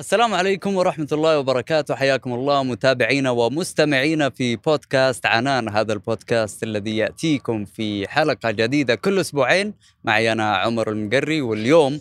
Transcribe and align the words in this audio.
السلام 0.00 0.34
عليكم 0.34 0.76
ورحمة 0.76 1.08
الله 1.12 1.38
وبركاته. 1.38 1.94
حياكم 1.94 2.32
الله 2.32 2.62
متابعينا 2.62 3.30
ومستمعينا 3.30 4.30
في 4.30 4.56
بودكاست 4.56 5.26
عنان. 5.26 5.68
هذا 5.68 5.92
البودكاست 5.92 6.62
الذي 6.62 6.96
يأتيكم 6.96 7.64
في 7.64 8.08
حلقة 8.08 8.50
جديدة 8.50 8.94
كل 8.94 9.20
أسبوعين. 9.20 9.74
معي 10.04 10.32
أنا 10.32 10.56
عمر 10.56 10.90
المقري 10.90 11.40
واليوم 11.40 12.00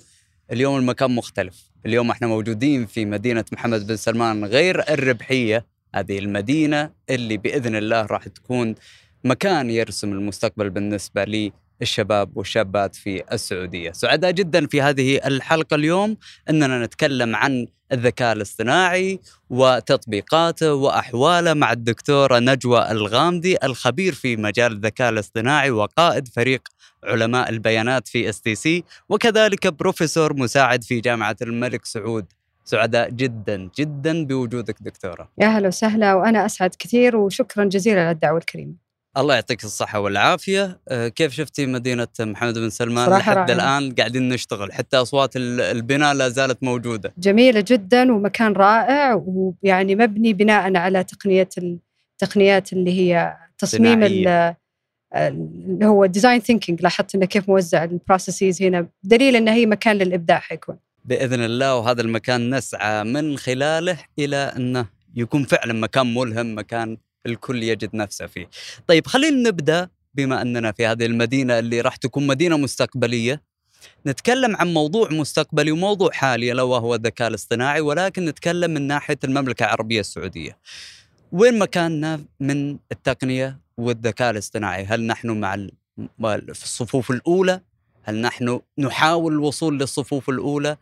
اليوم 0.52 0.78
المكان 0.78 1.16
مختلف. 1.16 1.72
اليوم 1.86 2.12
إحنا 2.12 2.28
موجودين 2.28 2.86
في 2.86 3.06
مدينة 3.06 3.46
محمد 3.52 3.88
بن 3.88 3.96
سلمان 3.96 4.46
غير 4.46 4.94
الربحية. 4.94 5.66
هذه 5.96 6.20
المدينة 6.20 6.92
اللي 7.10 7.38
بإذن 7.38 7.76
الله 7.76 8.06
راح 8.06 8.28
تكون 8.28 8.76
مكان 9.24 9.70
يرسم 9.70 10.12
المستقبل 10.12 10.70
بالنسبة 10.70 11.24
لي. 11.24 11.52
الشباب 11.82 12.38
والشابات 12.38 12.96
في 12.96 13.24
السعودية. 13.32 13.92
سعداء 13.92 14.32
جدا 14.32 14.68
في 14.68 14.82
هذه 14.82 15.18
الحلقة 15.26 15.76
اليوم 15.76 16.18
أننا 16.50 16.86
نتكلم 16.86 17.36
عن 17.36 17.68
الذكاء 17.92 18.34
الاصطناعي 18.34 19.20
وتطبيقاته 19.50 20.74
وأحواله 20.74 21.54
مع 21.54 21.72
الدكتورة 21.72 22.40
نجوى 22.40 22.92
الغامدي 22.92 23.58
الخبير 23.64 24.14
في 24.14 24.38
مجال 24.38 24.72
الذكاء 24.72 25.10
الاصطناعي 25.10 25.72
وقائد 25.72 26.28
فريق 26.28 26.62
علماء 27.04 27.50
البيانات 27.50 28.08
في 28.08 28.30
STC 28.30 28.84
وكذلك 29.10 29.68
بروفيسور 29.68 30.34
مساعد 30.34 30.84
في 30.84 31.00
جامعة 31.00 31.36
الملك 31.42 31.86
سعود. 31.86 32.26
سعداء 32.66 33.10
جدا 33.10 33.70
جدا 33.80 34.26
بوجودك 34.26 34.76
دكتورة. 34.82 35.30
يا 35.38 35.48
هلا 35.48 35.68
وسهلا 35.68 36.14
وأنا 36.14 36.46
أسعد 36.46 36.76
كثير 36.80 37.16
وشكرا 37.16 37.66
جزيلا 37.66 38.02
على 38.02 38.12
الدعوة 38.12 38.38
الكريمة. 38.38 38.89
الله 39.18 39.36
يعطيك 39.36 39.64
الصحة 39.64 40.00
والعافية. 40.00 40.80
آه، 40.88 41.08
كيف 41.08 41.34
شفتي 41.34 41.66
مدينة 41.66 42.08
محمد 42.20 42.58
بن 42.58 42.70
سلمان؟ 42.70 43.10
لحد. 43.10 43.52
الآن 43.52 43.92
قاعدين 43.92 44.30
نشتغل. 44.30 44.74
حتى 44.74 44.98
أصوات 44.98 45.36
ال- 45.36 45.62
البناء 45.62 46.14
لا 46.14 46.30
زالت 46.30 46.64
موجودة. 46.64 47.14
جميلة 47.18 47.64
جدا 47.68 48.12
ومكان 48.14 48.54
رائع 48.54 49.24
ويعني 49.26 49.96
مبني 49.96 50.34
بناء 50.34 50.76
على 50.78 51.04
تقنية 51.04 51.50
التقنيات 51.58 52.74
اللي 52.74 52.92
هي 53.00 53.38
تصميم. 53.58 54.04
اللي 54.04 54.56
هو 55.84 56.06
design 56.06 56.40
thinking 56.42 56.82
لاحظت 56.82 57.16
إنه 57.16 57.26
كيف 57.26 57.50
موزع 57.50 57.84
ال 57.84 57.92
processes 57.92 58.62
هنا. 58.64 58.88
دليل 59.04 59.36
إنه 59.36 59.54
هي 59.54 59.66
مكان 59.66 59.96
للإبداع 59.96 60.40
حيكون. 60.40 60.78
بإذن 61.06 61.44
الله 61.44 61.76
وهذا 61.76 62.02
المكان 62.02 62.56
نسعى 62.56 63.04
من 63.04 63.38
خلاله 63.38 63.98
إلى 64.20 64.36
أنه 64.36 64.86
يكون 65.16 65.44
فعلا 65.44 65.74
مكان 65.74 66.14
ملهم 66.14 66.58
مكان 66.58 66.98
الكل 67.26 67.64
يجد 67.64 67.96
نفسه 67.96 68.28
فيه 68.28 68.50
طيب 68.88 69.08
خلينا 69.08 69.50
نبدأ 69.50 69.90
بما 70.14 70.42
أننا 70.42 70.72
في 70.72 70.86
هذه 70.86 71.06
المدينة 71.06 71.60
اللي 71.60 71.82
راح 71.82 71.96
تكون 71.96 72.28
مدينة 72.28 72.58
مستقبلية 72.58 73.50
نتكلم 74.08 74.56
عن 74.56 74.74
موضوع 74.74 75.10
مستقبلي 75.12 75.72
وموضوع 75.72 76.12
حالي 76.12 76.52
ألا 76.52 76.62
وهو 76.64 76.96
الذكاء 76.96 77.28
الاصطناعي 77.28 77.82
ولكن 77.82 78.26
نتكلم 78.26 78.72
من 78.72 78.82
ناحية 78.82 79.18
المملكة 79.24 79.64
العربية 79.64 80.00
السعودية. 80.00 80.58
وين 81.32 81.60
مكاننا 81.60 82.26
من 82.40 82.78
التقنية 82.92 83.60
والذكاء 83.78 84.32
الاصطناعي؟ 84.32 84.86
هل 84.86 85.08
نحن 85.08 85.30
مع 85.30 85.56
في 86.54 86.64
الصفوف 86.64 87.12
الأولى؟ 87.12 87.62
هل 88.04 88.22
نحن 88.22 88.60
نحاول 88.80 89.34
الوصول 89.34 89.80
للصفوف 89.80 90.30
الأولى؟ 90.30 90.78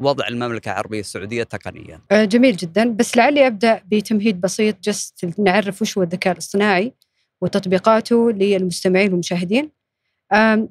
وضع 0.00 0.28
المملكة 0.28 0.70
العربية 0.70 1.00
السعودية 1.00 1.42
تقنيا. 1.42 2.00
آه، 2.10 2.24
جميل 2.24 2.56
جدا 2.56 2.90
بس 2.90 3.16
لعلي 3.16 3.46
أبدأ 3.46 3.82
بتمهيد 3.86 4.40
بسيط 4.40 4.76
جست 4.82 5.38
نعرف 5.38 5.82
وش 5.82 5.98
هو 5.98 6.02
الذكاء 6.02 6.32
الاصطناعي 6.32 6.92
وتطبيقاته 7.40 8.30
للمستمعين 8.30 9.10
والمشاهدين. 9.10 9.70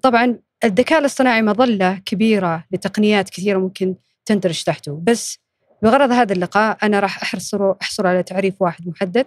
طبعا 0.02 0.40
الذكاء 0.64 1.00
الاصطناعي 1.00 1.42
مظلة 1.42 2.02
كبيرة 2.06 2.64
لتقنيات 2.72 3.30
كثيرة 3.30 3.58
ممكن 3.58 3.96
تندرج 4.26 4.64
تحته 4.64 5.02
بس 5.04 5.40
بغرض 5.82 6.12
هذا 6.12 6.34
اللقاء 6.34 6.78
أنا 6.84 7.00
راح 7.00 7.22
احصر 7.22 7.72
احصر 7.82 8.08
على 8.08 8.24
تعريف 8.24 8.62
واحد 8.62 8.88
محدد 8.88 9.26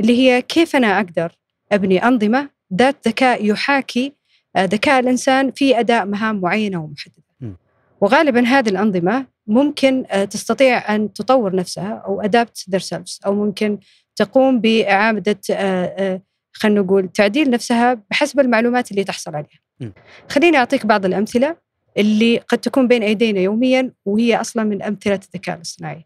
اللي 0.00 0.18
هي 0.18 0.42
كيف 0.42 0.76
أنا 0.76 0.96
أقدر 0.96 1.32
أبني 1.72 2.04
أنظمة 2.04 2.48
ذات 2.74 3.08
ذكاء 3.08 3.44
يحاكي 3.44 4.12
آه، 4.56 4.64
ذكاء 4.64 5.00
الإنسان 5.00 5.50
في 5.50 5.80
أداء 5.80 6.06
مهام 6.06 6.40
معينة 6.40 6.84
ومحددة. 6.84 7.22
م. 7.40 7.52
وغالبا 8.00 8.40
هذه 8.40 8.68
الأنظمة 8.68 9.26
ممكن 9.46 10.04
آه، 10.10 10.24
تستطيع 10.24 10.94
أن 10.94 11.12
تطور 11.12 11.54
نفسها 11.54 12.02
أو 12.06 12.20
ادابت 12.20 12.64
ذير 12.70 12.80
سيلفز 12.80 13.20
أو 13.26 13.34
ممكن 13.34 13.78
تقوم 14.16 14.60
بإعادة 14.60 15.40
آه، 15.50 15.84
آه، 15.84 16.22
خلينا 16.52 16.80
نقول 16.80 17.08
تعديل 17.08 17.50
نفسها 17.50 18.02
بحسب 18.10 18.40
المعلومات 18.40 18.90
اللي 18.90 19.04
تحصل 19.04 19.34
عليها. 19.34 19.92
خليني 20.28 20.56
أعطيك 20.56 20.86
بعض 20.86 21.04
الأمثلة 21.04 21.56
اللي 21.96 22.38
قد 22.38 22.58
تكون 22.58 22.88
بين 22.88 23.02
أيدينا 23.02 23.40
يوميا 23.40 23.92
وهي 24.04 24.40
أصلا 24.40 24.64
من 24.64 24.82
أمثلة 24.82 25.20
الذكاء 25.28 25.56
الاصطناعي. 25.56 26.04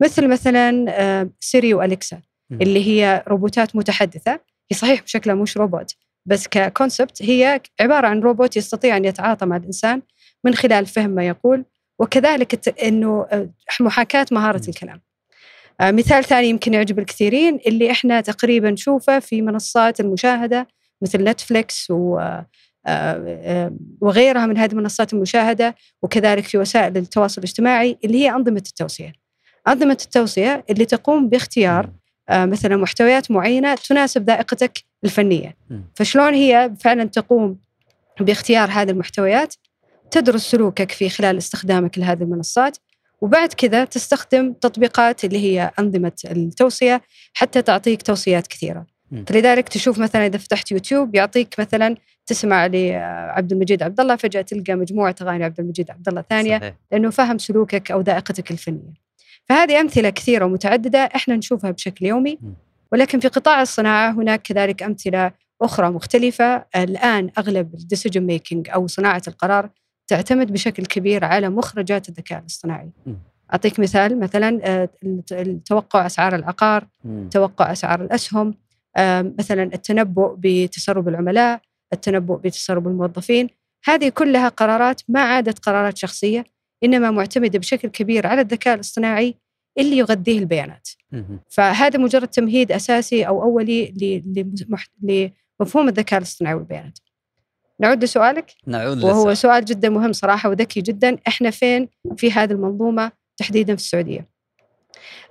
مثل 0.00 0.28
مثلا 0.28 1.30
Siri 1.40 1.74
و 1.74 1.81
Alexa. 1.81 2.20
اللي 2.52 2.86
هي 2.86 3.24
روبوتات 3.28 3.76
متحدثة 3.76 4.32
هي 4.70 4.76
صحيح 4.76 5.02
بشكلها 5.02 5.34
مش 5.34 5.56
روبوت 5.56 5.94
بس 6.26 6.48
ك 6.48 6.57
concept 6.57 7.22
هي 7.22 7.60
عبارة 7.80 8.06
عن 8.06 8.20
روبوت 8.20 8.56
يستطيع 8.56 8.96
أن 8.96 9.04
يتعاطى 9.04 9.46
مع 9.46 9.56
الإنسان 9.56 10.02
من 10.44 10.54
خلال 10.54 10.86
فهم 10.86 11.10
ما 11.10 11.26
يقول 11.26 11.64
وكذلك 11.98 12.78
إنه 12.82 13.26
آه، 13.30 13.48
محاكاة 13.80 14.26
مهارة. 14.32 14.62
الكلام. 14.68 15.00
آه، 15.80 15.90
مثال 15.90 16.24
ثاني 16.24 16.48
يمكن 16.48 16.74
يعجب 16.74 16.98
الكثيرين 16.98 17.58
اللي 17.66 17.90
إحنا 17.90 18.20
تقريبا 18.20 18.70
نشوفه 18.70 19.18
في 19.18 19.42
منصات 19.42 20.00
المشاهدة 20.00 20.68
مثل 21.02 21.24
نتفليكس 21.24 21.90
و 21.90 22.20
آه، 22.86 23.72
وغيرها 24.00 24.46
من 24.46 24.58
هذه 24.58 24.74
منصات 24.74 25.12
المشاهدة 25.12 25.74
وكذلك 26.02 26.44
في 26.44 26.58
وسائل 26.58 26.96
التواصل 26.96 27.40
الاجتماعي 27.40 27.98
اللي 28.04 28.18
هي 28.18 28.30
أنظمة 28.30 28.62
التوصية. 28.66 29.12
أنظمة 29.68 29.98
التوصية 30.02 30.64
اللي 30.70 30.84
تقوم 30.84 31.28
باختيار 31.28 31.90
مثلا 32.30 32.76
محتويات 32.76 33.30
معينة 33.30 33.74
تناسب 33.74 34.26
ذائقتك 34.26 34.78
الفنية. 35.04 35.56
فشلون 35.94 36.34
هي 36.34 36.72
فعلا 36.80 37.04
تقوم 37.04 37.58
باختيار 38.20 38.68
هذه 38.70 38.90
المحتويات 38.90 39.54
تدرس 40.14 40.50
سلوكك 40.50 40.92
في 40.92 41.08
خلال 41.08 41.38
استخدامك 41.38 41.98
لهذه 41.98 42.22
المنصات 42.22 42.78
وبعد 43.20 43.52
كذا 43.52 43.84
تستخدم 43.84 44.52
تطبيقات 44.52 45.24
اللي 45.24 45.38
هي 45.38 45.70
أنظمة 45.78 46.12
التوصية 46.30 47.02
حتى 47.34 47.62
تعطيك 47.62 48.02
توصيات 48.02 48.46
كثيرة. 48.46 48.86
فلذلك 49.26 49.68
تشوف 49.68 49.98
مثلا 49.98 50.26
إذا 50.26 50.38
فتحت 50.38 50.70
يوتيوب 50.70 51.14
يعطيك 51.14 51.54
مثلا 51.58 51.96
تسمع 52.26 52.66
لعبد 52.66 53.52
المجيد 53.52 53.82
عبد 53.82 54.00
الله 54.00 54.16
فجأة 54.16 54.42
تلقى 54.42 54.74
مجموعة 54.74 55.14
أغاني 55.22 55.44
عبد 55.44 55.60
المجيد 55.60 55.90
عبد 55.90 56.08
الله 56.08 56.24
ثانية 56.30 56.58
صحيح. 56.58 56.74
لأنه 56.92 57.10
فهم 57.10 57.38
سلوكك 57.38 57.90
أو 57.90 58.00
ذائقتك 58.00 58.50
الفنية 58.50 58.94
فهذه 59.48 59.80
أمثلة 59.80 60.10
كثيرة 60.10 60.44
ومتعددة 60.44 60.98
إحنا 60.98 61.36
نشوفها 61.36 61.70
بشكل 61.70 62.06
يومي. 62.06 62.38
ولكن 62.92 63.20
في 63.20 63.28
قطاع 63.28 63.62
الصناعة 63.62 64.10
هناك 64.10 64.42
كذلك 64.42 64.82
أمثلة 64.82 65.32
أخرى 65.62 65.90
مختلفة 65.90 66.64
الآن 66.76 67.30
أغلب 67.38 67.74
ال 67.74 67.79
decision 67.79 68.22
making 68.22 68.70
أو 68.70 68.86
صناعة 68.86 69.22
القرار 69.28 69.70
تعتمد 70.06 70.52
بشكل 70.52 70.86
كبير 70.86 71.24
على 71.24 71.48
مخرجات 71.48 72.08
الذكاء 72.08 72.40
الاصطناعي. 72.40 72.90
أعطيك 73.52 73.80
مثال 73.80 74.20
مثلا 74.20 74.60
آه، 74.64 74.88
التوقع 75.32 76.06
أسعار 76.06 76.34
العقار. 76.34 76.86
توقع 77.30 77.72
أسعار 77.72 78.02
الأسهم 78.02 78.54
مثلا 79.38 79.62
التنبؤ 79.62 80.34
بتسرب 80.38 81.08
العملاء 81.08 81.60
التنبؤ 81.92 82.36
بتسرب 82.36 82.88
الموظفين 82.88 83.48
هذه 83.84 84.08
كلها 84.08 84.48
قرارات 84.48 85.00
ما 85.08 85.20
عادت 85.20 85.58
قرارات 85.58 85.98
شخصية 85.98 86.44
إنما 86.84 87.10
معتمدة 87.10 87.58
بشكل 87.58 87.88
كبير 87.88 88.26
على 88.26 88.40
الذكاء 88.40 88.74
الاصطناعي 88.74 89.34
اللي 89.78 89.98
يغذيه 89.98 90.38
البيانات. 90.38 90.88
فهذا 91.48 91.98
مجرد 91.98 92.28
تمهيد 92.28 92.72
أساسي 92.72 93.26
أو 93.26 93.42
أولي 93.42 93.86
ل- 93.86 94.22
لمح- 94.38 94.88
لمفهوم 95.60 95.88
الذكاء 95.88 96.18
الاصطناعي 96.18 96.54
والبيانات. 96.54 96.98
نعود 97.80 98.04
لسؤالك 98.04 98.54
نعود 98.66 99.04
وهو 99.04 99.30
للسؤال. 99.30 99.36
سؤال 99.36 99.64
جدا 99.64 99.88
مهم 99.88 100.12
صراحة 100.12 100.48
وذكي 100.48 100.80
جدا، 100.80 101.18
إحنا 101.28 101.50
فين 101.50 101.88
في 102.16 102.32
هذه 102.32 102.52
المنظومة 102.52 103.12
تحديدا 103.36 103.76
في 103.76 103.82
السعودية؟ 103.82 104.26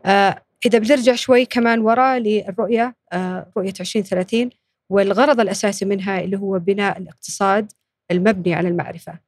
آه 0.05 0.43
إذا 0.65 0.77
بنرجع 0.79 1.15
شوي 1.15 1.45
كمان 1.45 1.79
وراء 1.79 2.17
للرؤية 2.17 2.95
آه 3.13 3.51
رؤية 3.57 3.73
2030 3.79 4.49
والغرض 4.89 5.39
الأساسي 5.39 5.85
منها 5.85 6.19
اللي 6.21 6.37
هو 6.37 6.59
بناء 6.59 6.97
الاقتصاد 6.97 7.71
المبني 8.11 8.53
على 8.53 8.67
المعرفة. 8.67 9.19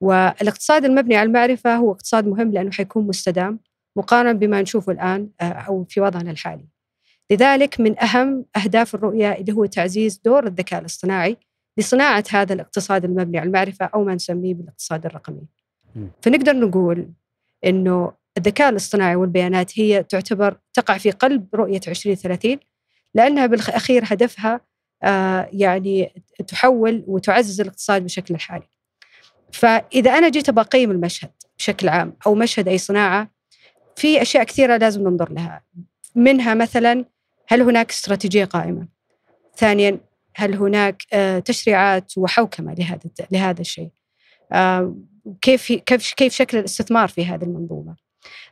والاقتصاد 0.00 0.84
المبني 0.84 1.16
على 1.16 1.26
المعرفة 1.26 1.76
هو 1.76 1.92
اقتصاد 1.92 2.26
مهم 2.26 2.52
لأنه 2.52 2.70
حيكون 2.70 3.06
مستدام 3.06 3.58
مقارنة 3.96 4.32
بما 4.32 4.62
نشوفه 4.62 4.92
الآن 4.92 5.28
آه، 5.40 5.44
أو 5.44 5.84
في 5.88 6.00
وضعنا 6.00 6.30
الحالي 6.30 6.64
لذلك 7.30 7.80
من 7.80 8.02
أهم 8.02 8.44
أهداف 8.56 8.94
الرؤية 8.94 9.32
اللي 9.32 9.52
هو 9.52 9.66
تعزيز 9.66 10.20
دور 10.24 10.46
الذكاء 10.46 10.80
الاصطناعي 10.80 11.36
لصناعة 11.76 12.24
هذا 12.30 12.52
الاقتصاد 12.52 13.04
المبني 13.04 13.38
على 13.38 13.46
المعرفة 13.46 13.86
أو 13.86 14.04
ما 14.04 14.14
نسميه 14.14 14.54
بالاقتصاد 14.54 15.06
الرقمي. 15.06 15.42
فنقدر 16.22 16.56
نقول 16.56 17.08
أنه 17.64 18.12
الذكاء 18.38 18.68
الاصطناعي 18.68 19.16
والبيانات 19.16 19.78
هي 19.78 20.02
تعتبر 20.02 20.58
تقع 20.74 20.98
في 20.98 21.10
قلب 21.10 21.46
رؤية 21.54 21.80
2030 21.88 22.58
لأنها 23.14 23.46
بالأخير 23.46 24.02
هدفها 24.06 24.60
آه، 25.02 25.48
يعني 25.52 26.24
تحول 26.46 27.04
وتعزز 27.06 27.60
الاقتصاد 27.60 28.04
بشكل 28.04 28.34
الحالي 28.34 28.68
فإذا 29.52 30.10
أنا 30.10 30.28
جيت 30.28 30.48
أبغى 30.48 30.64
أقيم 30.64 30.90
المشهد 30.90 31.30
بشكل 31.58 31.88
عام 31.88 32.16
أو 32.26 32.34
مشهد 32.34 32.68
أي 32.68 32.78
صناعة 32.78 33.30
في 33.96 34.22
أشياء 34.22 34.44
كثيرة 34.44 34.76
لازم 34.76 35.08
ننظر 35.08 35.32
لها 35.32 35.62
منها 36.14 36.54
مثلا 36.54 37.04
هل 37.48 37.62
هناك 37.62 37.90
استراتيجية 37.90 38.44
قائمة؟ 38.44 38.88
ثانيا 39.56 40.00
هل 40.36 40.54
هناك 40.54 41.02
آه، 41.12 41.38
تشريعات 41.38 42.12
وحوكمة 42.18 42.74
لهذا 42.74 43.00
لهذا 43.30 43.60
الشيء؟ 43.60 43.90
آه، 44.52 44.96
كيف 45.40 45.72
كيف 45.72 46.12
كيف 46.12 46.32
شكل 46.32 46.58
الاستثمار 46.58 47.08
في 47.08 47.24
هذه 47.24 47.44
المنظومة؟ 47.44 47.96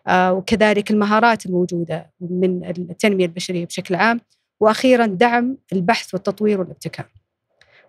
آه، 0.06 0.32
وكذلك 0.32 0.90
المهارات 0.90 1.46
الموجودة 1.46 2.12
من 2.20 2.64
التنمية 2.64 3.26
البشرية 3.26 3.66
بشكل 3.66 3.94
عام 3.94 4.20
وأخيرا 4.60 5.06
دعم 5.06 5.56
البحث 5.72 6.14
والتطوير 6.14 6.60
والابتكار. 6.60 7.06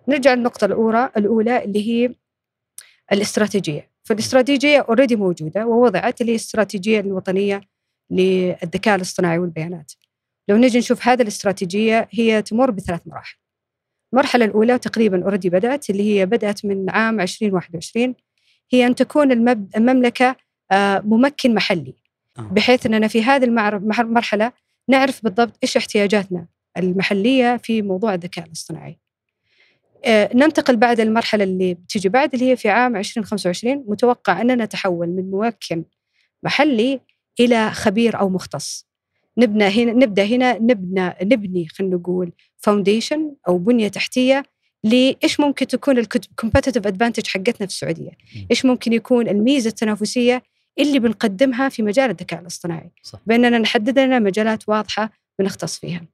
نرجع 0.08 0.34
للنقطة 0.34 0.64
الاولى 0.64 1.10
الأولى 1.16 1.64
اللي 1.64 1.88
هي 1.88 2.14
الاستراتيجية، 3.12 3.90
فالاستراتيجية 4.04 4.80
already 4.80 5.16
موجودة 5.16 5.66
ووضعت 5.66 6.20
اللي 6.20 6.32
هي 6.32 6.36
الاستراتيجية 6.36 7.00
الوطنية 7.00 7.60
للذكاء 8.10 8.96
الاصطناعي 8.96 9.38
والبيانات. 9.38 9.92
لو 10.48 10.56
نجي 10.56 10.78
نشوف 10.78 11.08
هذه 11.08 11.22
الاستراتيجية 11.22 12.08
هي 12.10 12.42
تمر 12.42 12.70
بثلاث 12.70 13.00
مراحل. 13.06 13.39
المرحله 14.12 14.44
الأولى 14.44 14.78
تقريبا 14.78 15.24
already 15.24 15.50
بدأت 15.50 15.90
اللي 15.90 16.02
هي 16.02 16.26
بدأت 16.26 16.64
من 16.64 16.90
عام 16.90 17.20
2021 17.20 18.14
هي 18.72 18.86
أن 18.86 18.94
تكون 18.94 19.32
المملكة 19.76 20.36
آه، 20.72 21.00
ممكن 21.04 21.54
محلي 21.54 21.94
آه. 22.38 22.42
بحيث 22.42 22.86
إننا 22.86 23.08
في 23.08 23.22
هذه 23.22 23.44
المرحله 23.44 24.52
نعرف 24.88 25.24
بالضبط 25.24 25.58
إيش 25.62 25.76
احتياجاتنا 25.76 26.46
المحلية 26.76 27.56
في 27.56 27.82
موضوع 27.82 28.14
الذكاء 28.14 28.46
الاصطناعي. 28.46 28.98
آه، 30.04 30.30
ننتقل 30.34 30.76
بعد 30.76 31.00
المرحلة 31.00 31.44
اللي 31.44 31.74
بتيجي 31.74 32.08
بعد 32.08 32.34
اللي 32.34 32.50
هي 32.50 32.56
في 32.56 32.68
عام 32.68 32.96
2025 32.96 33.84
متوقع 33.88 34.40
أننا 34.40 34.64
نتحول 34.64 35.08
من 35.08 35.30
ممكن 35.30 35.84
محلي 36.42 37.00
إلى 37.40 37.70
خبير 37.70 38.18
أو 38.20 38.28
مختص. 38.28 38.89
نبنى 39.38 39.64
هنا 39.64 39.92
نبدأ 39.92 40.24
هنا 40.24 40.58
نبنى 40.58 41.14
نبني 41.22 41.68
خلينا 41.68 41.96
نقول 41.96 42.32
foundation 42.56 43.34
أو 43.48 43.58
بنية 43.58 43.88
تحتية 43.88 44.42
لإيش 44.84 45.40
ممكن 45.40 45.66
تكون 45.66 45.98
ال 45.98 46.05
competitive 46.05 46.86
advantage 46.86 47.26
حقتنا 47.26 47.54
في 47.54 47.64
السعودية؟ 47.64 48.10
إيش 48.50 48.64
ممكن 48.64 48.92
يكون 48.92 49.28
الميزة 49.28 49.68
التنافسية 49.68 50.42
اللي 50.78 50.98
بنقدمها 50.98 51.68
في 51.68 51.82
مجال 51.82 52.10
الذكاء 52.10 52.40
الاصطناعي 52.40 52.90
صح. 53.02 53.18
بأننا 53.26 53.58
نحدد 53.58 53.98
لنا 53.98 54.18
مجالات 54.18 54.68
واضحة 54.68 55.10
بنختص 55.38 55.78
فيها. 55.78 56.06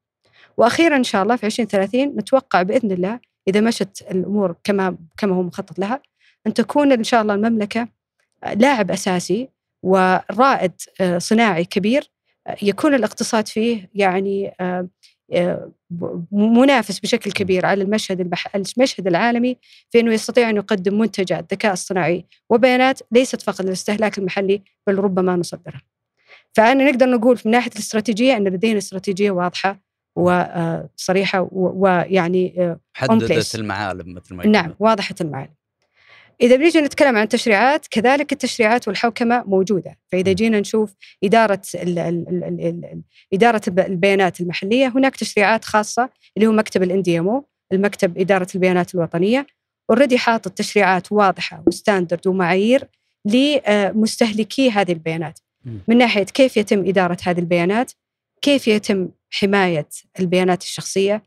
وأخيرا 0.57 0.97
إن 0.97 1.05
شاء 1.05 1.23
الله 1.23 1.37
في 1.37 1.47
2030 1.47 2.03
نتوقع 2.03 2.63
بإذن 2.63 2.93
الله 2.93 3.21
إذا 3.49 3.61
مشت 3.61 4.07
الأمور 4.11 4.55
كما 4.65 4.97
كما 5.17 5.37
هو 5.37 5.43
مخطط 5.43 5.79
لها 5.79 6.03
أن 6.47 6.55
تكون 6.55 6.93
إن 6.93 7.05
شاء 7.05 7.23
الله 7.23 7.35
المملكة 7.35 7.89
لاعب 8.55 8.91
أساسي 8.91 9.49
ورائد 9.83 10.73
آه، 11.01 11.19
صناعي 11.19 11.65
كبير 11.65 12.11
يكون 12.63 12.95
الاقتصاد 12.95 13.49
فيه 13.49 13.91
يعني 13.95 14.55
آه، 14.61 14.89
آه، 15.33 15.73
منافس 16.33 16.99
بشكل 16.99 17.33
كبير 17.33 17.67
على 17.67 17.83
المشهد 17.83 18.21
البح... 18.21 18.57
المشهد 18.57 19.07
العالمي 19.07 19.57
في 19.91 20.01
إنه 20.01 20.13
يستطيع 20.13 20.51
أن 20.51 20.57
يقدم 20.57 20.99
منتجات 20.99 21.53
ذكاء 21.53 21.73
اصطناعي 21.73 22.25
وبيانات 22.51 23.01
ليست 23.13 23.43
فقط 23.43 23.61
للاستهلاك 23.61 24.19
المحلي 24.19 24.63
بل 24.87 24.99
ربما 24.99 25.37
نصدرها. 25.37 25.83
فأنا 26.55 26.91
نقدر 26.91 27.09
نقول 27.09 27.39
من 27.45 27.53
ناحية 27.53 27.71
الاستراتيجية 27.71 28.37
أن 28.37 28.49
لدينا 28.49 28.79
استراتيجيه 28.79 29.31
واضحة 29.31 29.81
وصريحه 30.17 31.49
ويعني 31.53 32.55
آه، 32.59 32.81
حددت 32.95 33.55
المعالم 33.55 34.15
مثل 34.15 34.35
ما 34.35 34.47
نعم 34.47 34.75
واضحة 34.79 35.15
المعالم. 35.21 35.56
إذا 36.41 36.57
بنيجي 36.57 36.81
نتكلم 36.81 37.17
عن 37.17 37.23
التشريعات 37.23 37.87
كذلك 37.87 38.33
التشريعات 38.33 38.89
والحوكمة 38.89 39.45
موجودة. 39.47 39.99
فإذا 40.13 40.33
جينا 40.33 40.61
نشوف 40.61 40.95
إدارة 41.25 41.63
ال 41.75 41.99
ال 41.99 42.45
ال 42.45 42.61
ال 42.61 43.03
إدارة 43.33 43.61
البيانات 43.69 44.41
المحلية 44.41 44.93
هناك 44.95 45.17
تشريعات 45.17 45.65
خاصة 45.65 46.11
اللي 46.37 46.47
هو 46.49 46.53
مكتب 46.53 46.83
ال 46.83 47.03
NDMO 47.03 47.43
مكتب 47.73 48.19
إدارة 48.19 48.47
البيانات 48.55 48.95
الوطنية 48.95 49.47
already 49.91 50.19
حاطط 50.19 50.53
تشريعات 50.53 51.13
واضحة 51.13 51.65
و 51.67 51.74
standard 51.74 52.27
ومعايير 52.27 52.85
لمستهلكي 53.25 54.71
هذه 54.71 54.93
البيانات. 54.93 55.39
من 55.89 55.99
ناحية 55.99 56.25
كيف 56.25 56.57
يتم 56.57 56.89
إدارة 56.89 57.17
هذه 57.23 57.39
البيانات 57.39 57.93
كيف 58.43 58.69
يتم 58.69 59.09
حماية 59.31 59.89
البيانات 60.21 60.63
الشخصية 60.63 61.23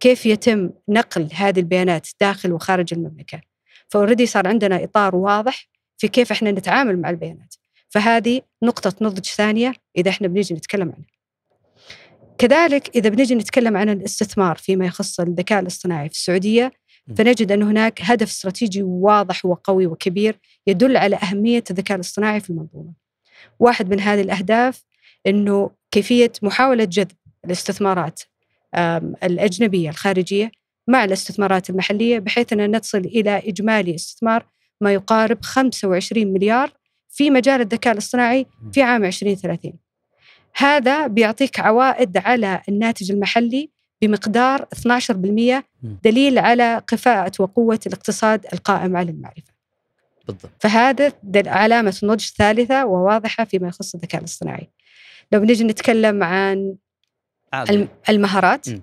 كيف 0.00 0.26
يتم 0.26 0.70
نقل 0.88 1.28
هذه 1.32 1.60
البيانات 1.60 2.08
داخل 2.20 2.52
وخارج 2.52 2.94
المملكة. 2.94 3.47
فأوريدي 3.88 4.26
صار 4.26 4.48
عندنا 4.48 4.84
إطار 4.84 5.16
واضح 5.16 5.68
في 5.96 6.08
كيف 6.08 6.32
إحنا 6.32 6.50
نتعامل 6.50 7.00
مع 7.00 7.10
البيانات 7.10 7.54
فهذه 7.88 8.42
نقطة 8.62 8.94
نضج 9.00 9.24
ثانية 9.24 9.74
إذا 9.96 10.10
إحنا 10.10 10.28
بنيجي 10.28 10.54
نتكلم 10.54 10.92
عنها. 10.96 11.08
كذلك 12.38 12.96
إذا 12.96 13.08
بنيجي 13.08 13.34
نتكلم 13.34 13.76
عن 13.76 13.88
الاستثمار 13.88 14.56
فيما 14.56 14.86
يخص 14.86 15.20
الذكاء 15.20 15.60
الاصطناعي 15.60 16.08
في 16.08 16.14
السعودية 16.14 16.72
فنجد 17.16 17.52
أن 17.52 17.62
هناك 17.62 18.00
هدف 18.02 18.28
استراتيجي 18.28 18.82
واضح 18.82 19.44
وقوي 19.46 19.86
وكبير 19.86 20.38
يدل 20.66 20.96
على 20.96 21.16
أهمية 21.16 21.64
الذكاء 21.70 21.94
الاصطناعي 21.94 22.40
في 22.40 22.50
المنظومة. 22.50 22.92
واحد 23.58 23.90
من 23.90 24.00
هذه 24.00 24.20
الأهداف 24.20 24.84
أنه 25.26 25.70
كيفية 25.90 26.32
محاولة 26.42 26.84
جذب 26.84 27.12
الاستثمارات 27.44 28.22
الأجنبية 29.22 29.90
الخارجية 29.90 30.50
مع 30.88 31.04
الاستثمارات 31.04 31.70
المحلية 31.70 32.18
بحيث 32.18 32.52
أن 32.52 32.76
نصل 32.76 32.98
إلى 32.98 33.38
إجمالي 33.46 33.94
استثمار 33.94 34.46
ما 34.80 34.92
يقارب 34.92 35.42
25 35.42 36.26
مليار 36.26 36.72
في 37.08 37.30
مجال 37.30 37.60
الذكاء 37.60 37.92
الاصطناعي 37.92 38.46
في 38.72 38.82
عام 38.82 39.04
2030 39.04 39.72
هذا 40.56 41.06
بيعطيك 41.06 41.60
عوائد 41.60 42.16
على 42.16 42.62
الناتج 42.68 43.12
المحلي 43.12 43.70
بمقدار 44.02 44.68
12% 44.88 45.62
دليل 46.04 46.38
على 46.38 46.82
كفاءة 46.86 47.32
وقوة 47.38 47.80
الاقتصاد 47.86 48.46
القائم 48.52 48.96
على 48.96 49.10
المعرفة 49.10 49.52
بالضبط. 50.26 50.50
فهذا 50.60 51.12
علامة 51.46 51.98
نضج 52.02 52.24
ثالثة 52.24 52.86
وواضحة 52.86 53.44
فيما 53.44 53.68
يخص 53.68 53.94
الذكاء 53.94 54.20
الاصطناعي 54.20 54.70
لو 55.32 55.40
بنجي 55.40 55.64
نتكلم 55.64 56.22
عن. 56.22 56.74
المهارات 58.08 58.68
م. 58.68 58.80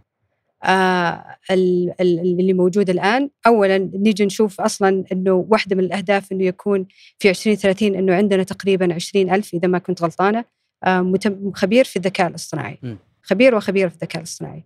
آه 0.65 1.37
اللي 1.51 2.53
موجود 2.53 2.89
الآن. 2.89 3.29
أولا 3.47 3.77
نيجي 3.77 4.25
نشوف 4.25 4.61
أصلا 4.61 5.03
أنه 5.11 5.45
واحدة 5.49 5.75
من 5.75 5.83
الأهداف 5.83 6.31
أنه 6.31 6.43
يكون 6.43 6.85
في 7.19 7.29
2030 7.29 7.95
أنه 7.95 8.15
عندنا 8.15 8.43
تقريبا 8.43 8.93
20 8.93 9.29
ألف 9.33 9.53
إذا 9.53 9.67
ما 9.67 9.77
كنت 9.79 10.01
غلطانة. 10.01 10.45
آه 10.83 11.13
خبير 11.53 11.85
في 11.85 11.95
الذكاء 11.95 12.27
الاصطناعي. 12.27 12.77
خبير 13.21 13.55
وخبير 13.55 13.89
في 13.89 13.95
الذكاء 13.95 14.21
الاصطناعي. 14.21 14.63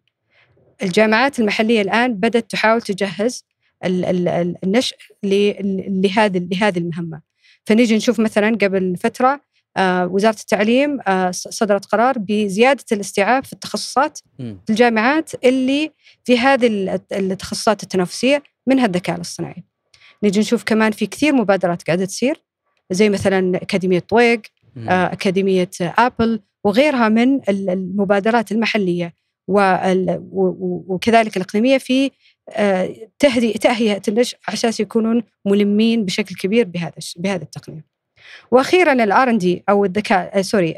الجامعات 0.83 1.39
المحلية 1.39 1.81
الآن 1.81 2.13
بدأت 2.13 2.51
تحاول 2.51 2.81
تجهز 2.81 3.45
النشء 3.85 4.97
لهذه 5.23 6.47
لهذه 6.51 6.77
المهمة. 6.77 7.21
فنيجي 7.65 7.95
نشوف 7.95 8.19
مثلا 8.19 8.57
قبل 8.61 8.97
فترة 8.97 9.29
آه، 9.29 9.41
وزارة 9.81 10.35
التعليم 10.39 10.99
آه، 11.07 11.31
صدرت 11.31 11.85
قرار 11.85 12.17
بزيادة 12.17 12.83
الاستيعاب 12.91 13.45
في 13.45 13.53
التخصصات 13.53 14.19
في 14.37 14.69
الجامعات 14.69 15.31
اللي 15.45 15.91
في 16.23 16.37
هذه 16.37 16.99
التخصصات 17.11 17.83
التنافسية 17.83 18.43
منها 18.67 18.85
الذكاء 18.85 19.15
الاصطناعي. 19.15 19.63
نجي 20.23 20.39
نشوف 20.39 20.63
كمان 20.63 20.91
في 20.91 21.05
كثير 21.05 21.33
مبادرات 21.33 21.83
قاعدة 21.83 22.05
تصير 22.05 22.43
زي 22.91 23.09
مثلا 23.09 23.57
أكاديمية 23.57 23.99
طويق، 23.99 24.41
آه، 24.77 25.13
أكاديمية 25.13 25.69
آبل 25.81 26.39
وغيرها 26.63 27.09
من 27.09 27.41
المبادرات 27.49 28.51
المحلية 28.51 29.13
وكذلك 30.87 31.37
الإقليمية 31.37 31.77
في 31.77 32.11
تهيئة 33.59 34.01
النشء 34.07 34.37
أساس 34.49 34.79
يكونون 34.79 35.23
ملمين 35.45 36.05
بشكل 36.05 36.35
كبير 36.35 36.65
بهذا 36.65 36.93
بهذه 37.17 37.41
التقنية. 37.41 37.88
وأخيرا 38.51 38.93
ال 38.93 39.11
R 39.11 39.29
and 39.29 39.37
D 39.37 39.63
أو 39.69 39.85
الذكاء 39.85 40.41
sorry 40.41 40.75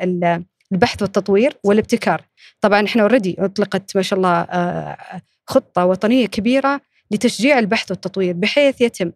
البحث 0.72 1.02
والتطوير 1.02 1.58
والابتكار. 1.64 2.22
طبعا 2.62 2.86
إحنا 2.86 3.02
already 3.02 3.36
أطلقت 3.40 3.96
ما 3.96 4.02
شاء 4.02 4.18
الله 4.18 4.42
آه، 4.42 5.22
خطة 5.48 5.86
وطنية 5.86 6.26
كبيرة 6.26 6.82
لتشجيع 7.12 7.60
البحث 7.60 7.92
والتطوير 7.92 8.34
بحيث 8.34 8.82
يتم 8.82 9.12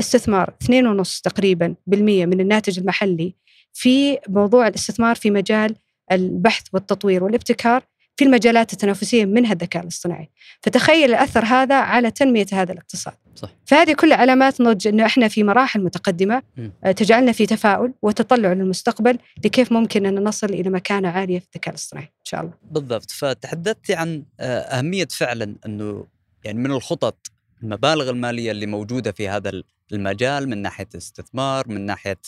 استثمار 0.00 0.54
2.5 0.64 1.20
تقريبا 1.20 1.74
بالمية 1.86 2.26
من 2.26 2.40
الناتج 2.40 2.78
المحلي 2.78 3.34
في 3.72 4.18
موضوع 4.28 4.68
الاستثمار 4.68 5.16
في 5.16 5.30
مجال 5.30 5.76
البحث 6.12 6.62
والتطوير 6.72 7.24
والابتكار. 7.24 7.82
في 8.16 8.24
المجالات 8.24 8.72
التنافسية 8.72 9.24
منها 9.24 9.52
الذكاء 9.52 9.82
الاصطناعي 9.82 10.30
فتخيل 10.62 11.10
الأثر 11.10 11.44
هذا 11.44 11.74
على 11.74 12.10
تنمية 12.10 12.46
هذا 12.52 12.72
الاقتصاد 12.72 13.14
صح. 13.34 13.50
فهذه 13.66 13.92
كلها 13.92 14.16
علامات 14.16 14.60
نضج 14.60 14.88
أنه 14.88 15.06
إحنا 15.06 15.28
في 15.28 15.44
مراحل 15.44 15.82
متقدمة 15.82 16.42
م. 16.56 16.68
آه، 16.84 16.92
تجعلنا 16.92 17.32
في 17.32 17.46
تفاؤل 17.46 17.92
وتطلع 18.02 18.52
للمستقبل 18.52 19.18
لكيف 19.44 19.72
ممكن 19.72 20.06
أن 20.06 20.24
نصل 20.24 20.46
إلى 20.46 20.70
مكانة 20.70 21.08
عالية 21.08 21.38
في 21.38 21.46
الذكاء 21.46 21.74
الاصطناعي 21.74 22.06
إن 22.06 22.24
شاء 22.24 22.40
الله 22.40 22.52
بالضبط 22.70 23.10
فتحدثت 23.10 23.90
عن 23.90 24.22
آه، 24.40 24.58
أهمية 24.58 25.08
فعلا 25.10 25.56
أنه 25.66 26.06
يعني 26.44 26.58
من 26.58 26.70
الخطط 26.70 27.30
المبالغ 27.62 28.10
المالية 28.10 28.50
اللي 28.50 28.66
موجودة 28.66 29.12
في 29.12 29.28
هذا 29.28 29.62
المجال 29.92 30.48
من 30.48 30.62
ناحية 30.62 30.88
استثمار 30.96 31.68
من 31.68 31.86
ناحية 31.86 32.18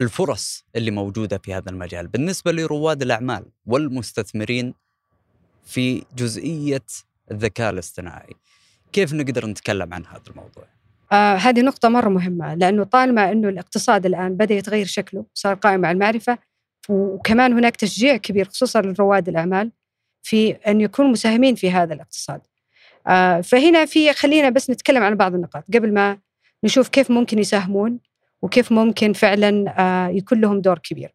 الفرص 0.00 0.64
اللي 0.76 0.90
موجودة 0.90 1.38
في 1.38 1.54
هذا 1.54 1.70
المجال. 1.70 2.08
بالنسبة 2.08 2.52
لرواد 2.52 3.02
الأعمال 3.02 3.44
والمستثمرين 3.66 4.74
في 5.64 6.04
جزئية 6.16 6.84
الذكاء 7.30 7.70
الاصطناعي 7.70 8.34
كيف 8.92 9.12
نقدر 9.12 9.46
نتكلم 9.46 9.94
عن 9.94 10.06
هذا 10.06 10.22
الموضوع؟ 10.30 10.64
آه 11.12 11.34
هذه 11.34 11.60
نقطة 11.60 11.88
مرة 11.88 12.08
مهمة 12.08 12.54
لأنه 12.54 12.84
طالما 12.84 13.32
أنه 13.32 13.48
الاقتصاد 13.48 14.06
الآن 14.06 14.36
بدأ 14.36 14.54
يتغير 14.54 14.86
شكله 14.86 15.24
صار 15.34 15.54
قائم 15.54 15.84
على 15.84 15.94
المعرفة 15.94 16.38
وكمان 16.88 17.52
هناك 17.52 17.76
تشجيع 17.76 18.16
كبير 18.16 18.48
خصوصا 18.48 18.80
لرواد 18.80 19.28
الأعمال 19.28 19.72
في 20.22 20.52
أن 20.52 20.80
يكونوا 20.80 21.10
مساهمين 21.10 21.54
في 21.54 21.70
هذا 21.70 21.94
الاقتصاد. 21.94 22.40
آه 23.06 23.40
فهنا 23.40 23.84
في 23.84 24.12
خلينا 24.12 24.50
بس 24.50 24.70
نتكلم 24.70 25.02
عن 25.02 25.14
بعض 25.14 25.34
النقاط. 25.34 25.64
قبل 25.74 25.94
ما 25.94 26.18
نشوف 26.64 26.88
كيف 26.88 27.10
ممكن 27.10 27.38
يساهمون 27.38 27.98
وكيف 28.42 28.72
ممكن 28.72 29.12
فعلا 29.12 29.74
آه 29.78 30.08
يكون 30.08 30.40
لهم 30.40 30.60
دور 30.60 30.78
كبير. 30.78 31.14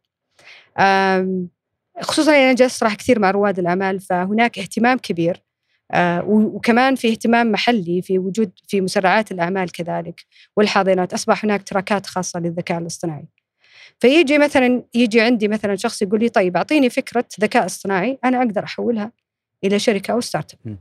خصوصا 2.01 2.31
أنا 2.31 2.53
جلست 2.53 2.83
راح 2.83 2.95
كثير 2.95 3.19
مع 3.19 3.31
رواد 3.31 3.59
الأعمال 3.59 3.99
فهناك 3.99 4.59
اهتمام 4.59 4.97
كبير 4.97 5.43
آه 5.91 6.23
وكمان 6.27 6.95
في 6.95 7.11
اهتمام 7.11 7.51
محلي 7.51 8.01
في 8.01 8.19
وجود 8.19 8.51
في 8.67 8.81
مسرعات 8.81 9.31
الأعمال 9.31 9.71
كذلك 9.71 10.25
والحاضنات. 10.57 11.13
أصبح 11.13 11.45
هناك 11.45 11.63
تراكات 11.63 12.05
خاصة 12.05 12.39
للذكاء 12.39 12.77
الاصطناعي. 12.77 13.25
فيجي 13.99 14.37
مثلا 14.37 14.83
يجي 14.93 15.21
عندي 15.21 15.47
مثلا 15.47 15.75
شخص 15.75 16.01
يقول 16.01 16.19
لي 16.19 16.29
طيب 16.29 16.57
أعطيني 16.57 16.89
فكرة 16.89 17.25
ذكاء 17.41 17.65
اصطناعي 17.65 18.19
أنا 18.23 18.37
أقدر 18.37 18.63
أحولها 18.63 19.11
إلى 19.63 19.79
شركة 19.79 20.11
أو 20.11 20.21
startup. 20.21 20.77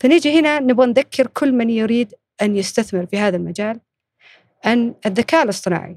فنيجي 0.00 0.40
هنا 0.40 0.60
نبغى 0.60 0.86
نذكر 0.86 1.26
كل 1.26 1.52
من 1.52 1.70
يريد 1.70 2.14
أن 2.42 2.56
يستثمر 2.56 3.06
في 3.06 3.18
هذا 3.18 3.36
المجال 3.36 3.80
أن 4.66 4.94
الذكاء 5.06 5.42
الاصطناعي 5.42 5.96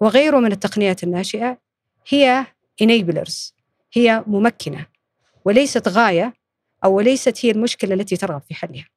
وغيره 0.00 0.38
من 0.38 0.52
التقنيات 0.52 1.04
الناشئة 1.04 1.58
هي 2.08 2.46
enablers 2.82 3.52
هي 3.92 4.24
ممكنة 4.26 4.86
وليست 5.44 5.88
غاية 5.88 6.34
أو 6.84 7.00
ليست 7.00 7.46
هي 7.46 7.50
المشكلة 7.50 7.94
التي 7.94 8.16
ترغب 8.16 8.42
في 8.48 8.54
حلها. 8.54 8.88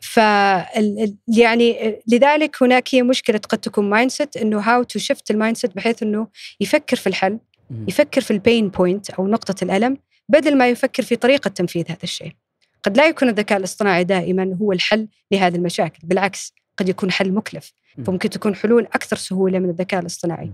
ف 0.00 0.16
يعني 1.28 1.98
لذلك 2.06 2.62
هناك 2.62 2.94
هي 2.94 3.02
مشكلة 3.02 3.38
قد 3.38 3.58
تكون 3.58 3.90
mindset 3.90 4.36
إنه 4.36 4.60
how 4.60 4.82
to 4.82 4.98
shift 4.98 5.30
ال 5.30 5.56
mindset 5.56 5.76
بحيث 5.76 6.02
إنه 6.02 6.28
يفكر 6.60 6.96
في 6.96 7.06
الحل 7.06 7.38
يفكر 7.88 8.20
في 8.20 8.30
ال 8.30 8.38
pain 8.38 8.68
point 8.68 9.10
أو 9.10 9.26
نقطة 9.28 9.64
الألم 9.64 9.98
بدل 10.28 10.58
ما 10.58 10.68
يفكر 10.68 11.02
في 11.02 11.16
طريقة 11.16 11.48
تنفيذ 11.48 11.84
هذا 11.88 12.02
الشيء. 12.02 12.32
قد 12.82 12.96
لا 12.96 13.06
يكون 13.06 13.28
الذكاء 13.28 13.58
الاصطناعي 13.58 14.04
دائما 14.04 14.58
هو 14.62 14.72
الحل 14.72 15.08
لهذه 15.32 15.56
المشاكل، 15.56 15.98
بالعكس 16.02 16.54
قد 16.78 16.88
يكون 16.88 17.10
حل 17.12 17.32
مكلف، 17.32 17.72
فممكن 18.06 18.30
تكون 18.30 18.54
حلول 18.54 18.84
أكثر 18.84 19.16
سهولة 19.16 19.58
من 19.58 19.70
الذكاء 19.70 20.00
الاصطناعي. 20.00 20.52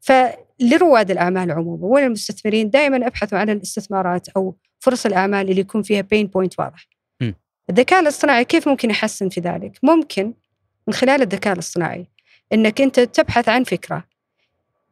فلرواد 0.00 1.10
الأعمال 1.10 1.50
عموما 1.52 1.86
وللمستثمرين 1.86 2.70
دائما 2.70 3.06
أبحثوا 3.06 3.38
عن 3.38 3.50
الاستثمارات 3.50 4.28
أو 4.28 4.54
فرص 4.80 5.06
الأعمال 5.06 5.50
اللي 5.50 5.60
يكون 5.60 5.82
فيها 5.82 6.00
pain 6.00 6.26
point 6.26 6.58
واضح. 6.58 6.86
الذكاء 7.70 8.00
الاصطناعي 8.00 8.44
كيف 8.44 8.68
ممكن 8.68 8.90
يحسن 8.90 9.28
في 9.28 9.40
ذلك؟ 9.40 9.78
ممكن 9.82 10.34
من 10.86 10.94
خلال 10.94 11.22
الذكاء 11.22 11.52
الاصطناعي 11.52 12.06
إنك 12.52 12.80
أنت 12.80 13.00
تبحث 13.00 13.48
عن 13.48 13.64
فكرة 13.64 14.04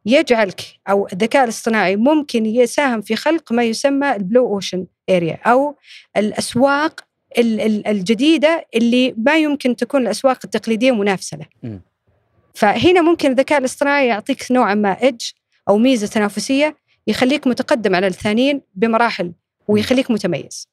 يجعلك 0.05 0.61
أو 0.89 1.07
الذكاء 1.13 1.43
الاصطناعي 1.43 1.95
ممكن 1.95 2.45
يساهم 2.45 3.01
في 3.01 3.15
خلق 3.15 3.51
ما 3.51 3.63
يسمى 3.63 4.15
ال 4.15 4.21
blue 4.21 4.47
ocean 4.47 4.85
area 5.09 5.39
أو 5.45 5.75
الأسواق 6.17 7.10
الجديدة 7.37 8.67
اللي 8.75 9.15
ما 9.17 9.37
يمكن 9.37 9.75
تكون 9.75 10.01
الأسواق 10.01 10.39
التقليدية 10.43 10.91
منافسة 10.91 11.37
له. 11.37 11.79
فهنا 12.53 13.01
ممكن 13.01 13.31
الذكاء 13.31 13.59
الاصطناعي 13.59 14.07
يعطيك 14.07 14.51
نوعا 14.51 14.73
ما 14.73 15.03
edge 15.03 15.21
أو 15.69 15.77
ميزة 15.77 16.07
تنافسية 16.07 16.77
يخليك 17.07 17.47
متقدم 17.47 17.95
على 17.95 18.07
الثانيين 18.07 18.61
بمراحل 18.75 19.31
ويخليك 19.67 20.11
متميز. 20.11 20.69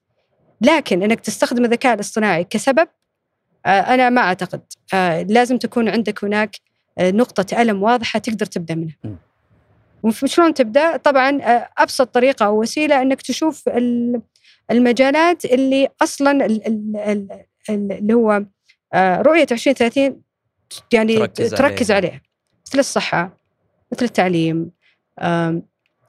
لكن 0.61 1.03
إنك 1.03 1.21
تستخدم 1.21 1.65
الذكاء 1.65 1.95
الاصطناعي 1.95 2.45
كسبب 2.45 2.89
أنا 3.67 4.11
ما 4.11 4.21
أعتقد 4.21 4.63
لازم 5.31 5.59
تكون 5.59 5.89
عندك 5.89 6.25
هناك 6.25 6.57
نقطة 7.01 7.63
ألم 7.63 7.83
واضحة 7.83 8.19
تقدر 8.19 8.47
تبدأ 8.47 8.75
منها. 8.75 9.19
وشلون 10.03 10.55
تبدأ؟ 10.55 10.97
طبعا 10.97 11.39
أبسط 11.79 12.15
طريقة 12.15 12.47
أو 12.47 12.61
وسيلة 12.61 13.03
أنك 13.03 13.23
تشوف 13.23 13.69
المجالات 14.71 15.45
اللي 15.45 15.89
أصلا 16.03 16.47
اللي 17.71 18.15
هو 18.15 18.45
رؤية 18.97 19.47
2030 19.51 20.23
يعني 20.93 21.17
تركز, 21.17 21.55
تركز 21.55 21.91
عليها. 21.91 22.11
عليها 22.11 22.23
مثل 22.67 22.79
الصحة 22.79 23.37
مثل 23.93 24.05
التعليم 24.05 24.71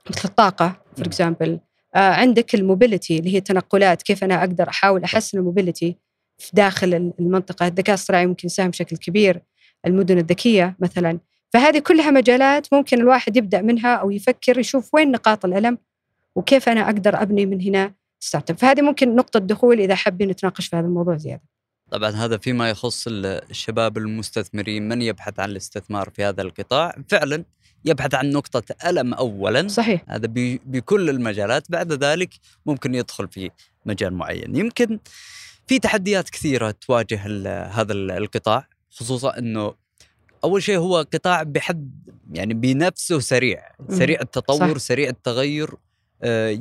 مثل 0.10 0.24
الطاقة 0.26 0.82
for 0.98 1.06
example 1.06 1.60
عندك 1.96 2.56
ال 2.56 2.63
mobility 2.63 3.20
اللي 3.20 3.34
هي 3.34 3.38
التنقلات 3.38 4.02
كيف 4.02 4.24
أنا 4.24 4.40
أقدر 4.40 4.70
أحاول 4.70 5.04
أحسن 5.04 5.38
ال 5.38 5.45
mobility 5.45 5.98
في 6.38 6.52
داخل 6.54 7.14
المنطقة. 7.20 7.68
الذكاء 7.68 7.90
الاصطناعي 7.96 8.28
ممكن 8.28 8.48
يساهم 8.48 8.70
بشكل 8.70 8.98
كبير. 8.98 9.42
المدن 9.86 10.18
الذكية 10.18 10.76
مثلا. 10.80 11.20
فهذه 11.54 11.80
كلها 11.80 12.12
مجالات 12.12 12.74
ممكن 12.74 13.00
الواحد 13.00 13.38
يبدأ 13.38 13.62
منها 13.62 13.96
أو 13.96 14.12
يفكر 14.12 14.60
يشوف 14.60 14.94
وين 14.94 15.12
نقاط 15.12 15.46
الألم 15.46 15.78
وكيف 16.36 16.70
أنا 16.70 16.82
أقدر 16.82 17.22
أبني 17.22 17.46
من 17.46 17.62
هنا. 17.62 17.94
startup 18.20 18.58
فهذه 18.58 18.82
ممكن 18.82 19.16
نقطة 19.16 19.40
دخول 19.40 19.80
إذا 19.80 19.96
حابين 19.96 20.30
نتناقش 20.30 20.68
في 20.68 20.76
هذا 20.76 20.86
الموضوع 20.86 21.18
زيادة. 21.18 21.44
طبعا 21.92 22.10
هذا 22.10 22.38
فيما 22.38 22.70
يخص 22.70 23.08
الشباب 23.08 23.98
المستثمرين 23.98 24.88
من 24.88 25.02
يبحث 25.02 25.40
عن 25.40 25.50
الاستثمار 25.50 26.10
في 26.10 26.24
هذا 26.24 26.42
القطاع؟ 26.42 26.96
فعلا 27.10 27.44
يبحث 27.86 28.16
عن 28.16 28.30
نقطة 28.32 28.64
ألم 28.86 29.14
أولا. 29.14 29.68
صحيح. 29.68 30.04
هذا 30.08 30.28
بكل 30.66 31.10
المجالات. 31.10 31.72
بعد 31.72 31.94
ذلك 31.94 32.30
ممكن 32.66 32.96
يدخل 32.96 33.28
في 33.28 33.50
مجال 33.86 34.14
معين. 34.14 34.56
يمكن 34.56 35.00
في 35.68 35.80
تحديات 35.80 36.30
كثيرة 36.30 36.72
تواجه 36.72 37.20
هذا 37.68 37.94
القطاع 37.94 38.68
خصوصا 38.90 39.38
أنه 39.38 39.74
أول 40.44 40.64
شيء 40.64 40.78
هو 40.78 40.98
قطاع 41.14 41.44
بحد 41.44 41.92
يعني 42.32 42.54
بنفسه 42.54 43.20
سريع. 43.20 43.72
سريع 43.90 44.22
التطور 44.22 44.78
صح. 44.78 44.78
سريع 44.78 45.10
التغير. 45.10 45.70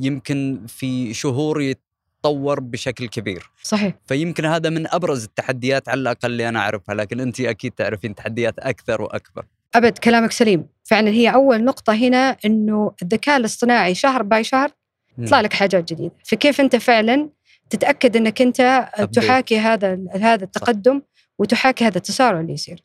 يمكن 0.02 0.66
في 0.68 1.14
شهور 1.14 1.62
يتطور 1.62 2.60
بشكل 2.60 3.08
كبير. 3.08 3.50
صحيح. 3.62 3.94
فيمكن 4.06 4.44
هذا 4.44 4.70
من 4.70 4.86
أبرز 4.86 5.24
التحديات 5.24 5.88
على 5.88 6.00
الأقل 6.00 6.30
اللي 6.30 6.48
أنا 6.48 6.58
أعرفها 6.58 6.94
لكن 6.94 7.20
أنت 7.20 7.40
أكيد 7.40 7.72
تعرفين 7.72 8.14
تحديات 8.14 8.58
أكثر 8.58 9.02
وأكبر. 9.02 9.44
أبد 9.74 9.98
كلامك 9.98 10.32
سليم. 10.32 10.66
فعلا 10.84 11.10
هي 11.10 11.34
أول 11.34 11.64
نقطة 11.64 11.92
هنا 11.92 12.36
إنه 12.44 12.92
الذكاء 13.02 13.36
الاصطناعي 13.36 13.94
شهر 13.94 14.22
by 14.22 14.44
شهر 14.44 14.70
يطلع 15.18 15.40
لك 15.40 15.52
حاجات 15.52 15.92
جديدة. 15.92 16.14
فكيف 16.24 16.60
أنت 16.60 16.76
فعلا 16.76 17.28
تتأكد 17.70 18.16
إنك 18.16 18.42
أنت 18.42 18.88
تحاكي 19.12 19.58
هذا 19.58 19.98
هذا 20.12 20.44
التقدم 20.44 21.02
وتحاكي 21.38 21.84
هذا 21.84 21.96
التسارع 21.98 22.40
اللي 22.40 22.52
يصير؟ 22.52 22.82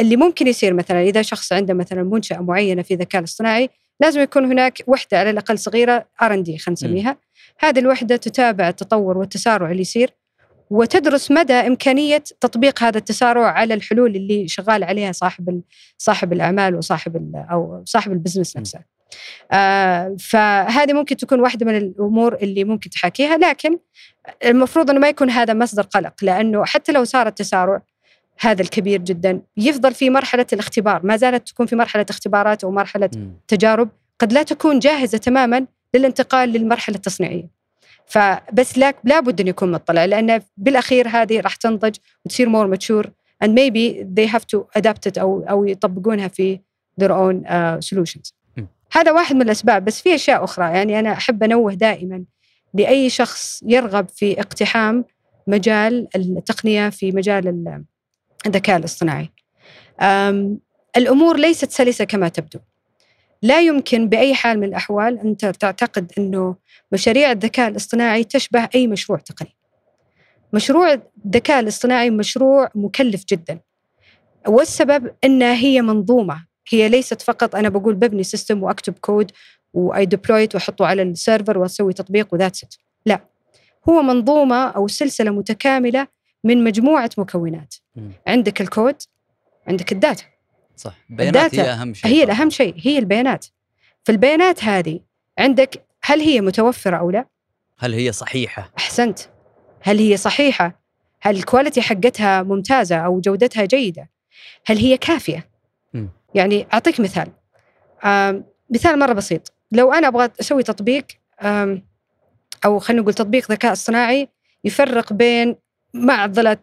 اللي 0.00 0.16
ممكن 0.16 0.46
يصير 0.46 0.74
مثلا 0.74 1.02
إذا 1.02 1.22
شخص 1.22 1.52
عنده 1.52 1.74
مثلا 1.74 2.02
منشأة 2.02 2.38
معينة 2.38 2.82
في 2.82 2.94
الذكاء 2.94 3.18
الاصطناعي 3.18 3.70
لازم 4.00 4.20
يكون 4.20 4.44
هناك 4.44 4.82
وحدة 4.86 5.18
على 5.18 5.30
الأقل 5.30 5.58
صغيرة 5.58 6.06
R&D 6.22 6.58
خلينا 6.58 6.72
نسميها. 6.72 7.16
هذه 7.58 7.78
الوحدة 7.78 8.16
تتابع 8.16 8.68
التطور 8.68 9.18
والتسارع 9.18 9.70
اللي 9.70 9.82
يصير 9.82 10.10
وتدرس 10.70 11.30
مدى 11.30 11.52
إمكانية 11.52 12.22
تطبيق 12.40 12.82
هذا 12.82 12.98
التسارع 12.98 13.50
على 13.50 13.74
الحلول 13.74 14.16
اللي 14.16 14.48
شغال 14.48 14.84
عليها 14.84 15.12
صاحب 15.12 15.62
صاحب 15.98 16.32
الأعمال 16.32 16.74
وصاحب 16.74 17.32
أو 17.50 17.82
صاحب 17.84 18.12
البزنس 18.12 18.56
نفسه. 18.56 18.80
آه 19.52 20.16
فهذه 20.20 20.92
ممكن 20.92 21.16
تكون 21.16 21.40
واحدة 21.40 21.66
من 21.66 21.76
الأمور 21.76 22.34
اللي 22.34 22.64
ممكن 22.64 22.90
تحاكيها 22.90 23.36
لكن 23.36 23.78
المفروض 24.44 24.90
إنه 24.90 25.00
ما 25.00 25.08
يكون 25.08 25.30
هذا 25.30 25.54
مصدر 25.54 25.82
قلق 25.82 26.14
لأنه 26.22 26.64
حتى 26.64 26.92
لو 26.92 27.04
صار 27.04 27.26
التسارع 27.26 27.82
هذا 28.40 28.62
الكبير 28.62 29.00
جدا 29.00 29.40
يفضل 29.56 29.94
في 29.94 30.10
مرحلة 30.10 30.46
الاختبار 30.52 31.06
ما 31.06 31.16
زالت 31.16 31.48
تكون 31.48 31.66
في 31.66 31.76
مرحلة 31.76 32.06
اختبارات 32.10 32.64
أو 32.64 32.70
مرحلة 32.70 33.10
م. 33.16 33.30
تجارب 33.48 33.88
قد 34.18 34.32
لا 34.32 34.42
تكون 34.42 34.78
جاهزة 34.78 35.18
تماما 35.18 35.66
للانتقال 35.94 36.48
للمرحلة 36.48 36.96
التصنيعية. 36.96 37.48
فبس 38.06 38.78
لابد 39.04 39.40
أن 39.40 39.48
يكون 39.48 39.72
مطلع 39.72 40.04
لأن 40.04 40.40
بالأخير 40.56 41.08
هذه 41.08 41.40
راح 41.40 41.56
تنضج 41.56 41.96
وتصير 42.24 42.48
مور 42.48 42.66
ماتشور 42.66 43.10
and 43.44 43.48
maybe 43.48 44.04
they 44.18 44.26
have 44.26 44.44
to 44.54 44.58
adapt 44.78 45.10
it 45.10 45.18
أو 45.18 45.44
أو 45.50 45.64
يطبقونها 45.64 46.28
في 46.28 46.60
their 47.00 47.10
own 47.10 47.46
uh, 47.46 47.88
solutions. 47.88 48.32
م. 48.56 48.62
هذا 48.92 49.12
واحد 49.12 49.36
من 49.36 49.42
الأسباب 49.42 49.84
بس 49.84 50.00
في 50.00 50.14
أشياء 50.14 50.44
أخرى 50.44 50.64
يعني 50.64 50.98
أنا 50.98 51.12
أحب 51.12 51.42
أنوه 51.42 51.74
دائما 51.74 52.24
لأي 52.74 53.10
شخص 53.10 53.62
يرغب 53.66 54.08
في 54.08 54.40
اقتحام 54.40 55.04
مجال 55.46 56.08
التقنية 56.16 56.88
في 56.88 57.12
مجال 57.12 57.48
الذكاء 58.46 58.76
الاصطناعي. 58.76 59.30
الأمور 60.96 61.36
ليست 61.36 61.70
سلسة 61.70 62.04
كما 62.04 62.28
تبدو. 62.28 62.58
لا 63.42 63.60
يمكن 63.60 64.08
بأي 64.08 64.34
حال 64.34 64.58
من 64.58 64.64
الأحوال 64.64 65.18
أن 65.18 65.36
تعتقد 65.36 66.12
أنه 66.18 66.56
مشاريع 66.92 67.32
الذكاء 67.32 67.68
الاصطناعي 67.68 68.24
تشبه 68.24 68.68
أي 68.74 68.86
مشروع 68.86 69.18
تقني. 69.18 69.56
مشروع 70.52 71.00
الذكاء 71.26 71.60
الاصطناعي 71.60 72.10
مشروع 72.10 72.70
مكلف 72.74 73.24
جدا. 73.28 73.60
والسبب 74.48 75.14
أنها 75.24 75.54
هي 75.54 75.82
منظومة 75.82 76.46
هي 76.68 76.88
ليست 76.88 77.22
فقط 77.22 77.54
أنا 77.54 77.68
بقول 77.68 77.94
ببني 77.94 78.22
system 78.22 78.62
وأكتب 78.62 78.94
كود 79.00 79.30
و 79.74 80.06
I 80.06 80.11
deploy 80.11 80.43
it 80.43 80.54
وأحطه 80.54 80.86
على 80.86 81.02
ال 81.02 81.10
server 81.10 81.58
وأسوي 81.58 81.92
تطبيق 81.92 82.34
و 82.34 82.38
that's 82.38 82.64
it 82.64 82.74
لا 83.06 83.20
هو 83.88 84.02
منظومة 84.02 84.68
أو 84.68 84.88
سلسلة 84.88 85.30
متكاملة 85.30 86.06
من 86.44 86.64
مجموعة 86.64 87.10
مكونات 87.18 87.74
مم. 87.96 88.12
عندك 88.26 88.60
الكود 88.60 88.96
عندك 89.68 89.92
ال 89.92 89.97
data. 89.97 90.24
صح. 90.76 90.94
بيانات 91.08 91.36
ال 91.36 91.41
data 91.41 91.62
هي 91.62 91.72
أهم 91.72 91.94
شيء 91.94 92.10
هي 92.10 92.22
طبعاً. 92.24 92.34
الأهم 92.34 92.50
شيء 92.50 92.74
هي 92.78 92.98
البيانات. 92.98 93.46
فالبيانات 94.04 94.64
هذه 94.64 95.00
عندك 95.38 95.86
هل 96.02 96.20
هي 96.20 96.40
متوفرة 96.40 96.96
أو 96.96 97.10
لا؟ 97.10 97.26
هل 97.78 97.94
هي 97.94 98.12
صحيحة؟ 98.12 98.72
أحسنت. 98.78 99.18
هل 99.82 99.98
هي 99.98 100.16
صحيحة؟ 100.16 100.80
هل 101.20 101.36
ال 101.36 101.42
quality 101.42 101.82
حقتها 101.82 102.42
ممتازة 102.42 102.96
أو 102.96 103.20
جودتها 103.20 103.64
جيدة؟ 103.64 104.10
هل 104.66 104.76
هي 104.78 104.96
كافية؟ 104.96 105.48
مم. 105.94 106.08
يعني 106.34 106.66
أعطيك 106.74 107.00
مثال. 107.00 107.28
آم، 108.04 108.44
مثال 108.70 108.98
مرة 108.98 109.12
بسيط. 109.12 109.52
لو 109.72 109.92
أنا 109.92 110.08
أبغى 110.08 110.30
أسوي 110.40 110.62
تطبيق 110.62 111.06
آم، 111.42 111.86
أو 112.64 112.78
خلينا 112.78 113.02
نقول 113.02 113.14
تطبيق 113.14 113.50
ذكاء 113.50 113.72
اصطناعي 113.72 114.28
يفرق 114.64 115.12
بين 115.12 115.56
معضلة 115.94 116.56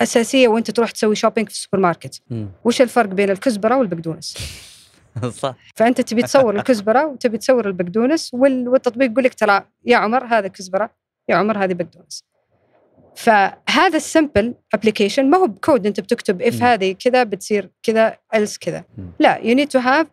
أساسية 0.00 0.48
وأنت 0.48 0.70
تروح 0.70 0.90
تسوي 0.90 1.14
shopping 1.14 1.48
في 1.48 1.54
السوبر 1.54 1.78
ماركت 1.82 2.20
مم. 2.30 2.48
وش 2.64 2.82
الفرق 2.82 3.08
بين 3.08 3.30
الكزبرة 3.30 3.76
والبقدونس 3.76 4.36
صح 5.42 5.54
فأنت 5.76 6.00
تبي 6.00 6.22
تصور 6.22 6.56
الكزبرة 6.56 7.06
وتبي 7.06 7.38
تصور 7.38 7.66
البقدونس 7.66 8.30
وال- 8.34 8.68
والتطبيق 8.68 9.10
يقول 9.10 9.24
لك 9.24 9.34
ترى 9.34 9.64
يا 9.86 9.96
عمر 9.96 10.24
هذا 10.24 10.48
كزبرة 10.48 10.90
يا 11.28 11.36
عمر 11.36 11.64
هذه 11.64 11.72
بقدونس 11.72 12.24
فهذا 13.16 13.96
ال 13.96 14.04
simple 14.04 14.54
application 14.74 15.30
ما 15.30 15.38
هو 15.38 15.46
بكود 15.46 15.86
أنت 15.86 16.00
بتكتب 16.00 16.42
if. 16.42 16.62
هذه 16.62 16.92
كذا 16.92 17.22
بتصير 17.22 17.70
كذا 17.82 18.16
else 18.34 18.58
كذا. 18.58 18.84
لا 19.18 19.36
you 19.36 19.54
need 19.54 19.68
to 19.68 19.78
have 19.78 20.06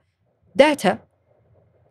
data 0.56 0.98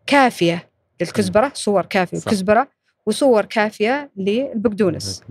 كافية 0.07 0.69
للكزبره 1.01 1.51
صور 1.55 1.87
كافية. 1.87 2.17
للكزبره 2.17 2.69
وصور 3.07 3.45
كافية 3.45 4.11
للبقدونس. 4.17 5.23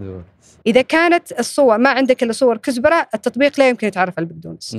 إذا 0.68 0.82
كانت 0.82 1.40
الصور 1.40 1.78
ما 1.78 1.90
عندك 1.90 2.24
إلا 2.24 2.32
صور 2.32 2.58
كزبرة 2.58 3.08
التطبيق 3.14 3.60
لا 3.60 3.70
يمكن 3.70 3.88
يتعرف 3.88 4.14
على 4.18 4.28
البقدونس. 4.28 4.78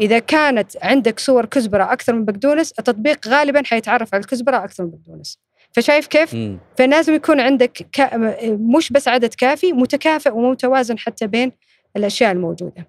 إذا 0.00 0.18
كانت 0.18 0.72
عندك 0.82 1.20
صور 1.20 1.46
كزبرة 1.46 1.92
أكثر 1.92 2.12
من 2.12 2.24
بقدونس 2.24 2.72
التطبيق 2.78 3.28
غالبا 3.28 3.62
حيتعرف 3.64 4.14
على 4.14 4.20
الكزبرة 4.20 4.64
أكثر 4.64 4.84
من 4.84 4.90
بقدونس. 4.90 5.38
فشايف 5.72 6.06
كيف. 6.06 6.36
فلازم 6.78 7.14
يكون 7.14 7.40
عندك 7.40 7.86
كا 7.92 8.16
مش 8.76 8.92
بس 8.92 9.08
عدد 9.08 9.34
كافي 9.34 9.72
متكافئ 9.72 10.30
ومتوازن 10.30 10.98
حتى 10.98 11.26
بين 11.26 11.52
الأشياء 11.96 12.32
الموجودة. 12.32 12.88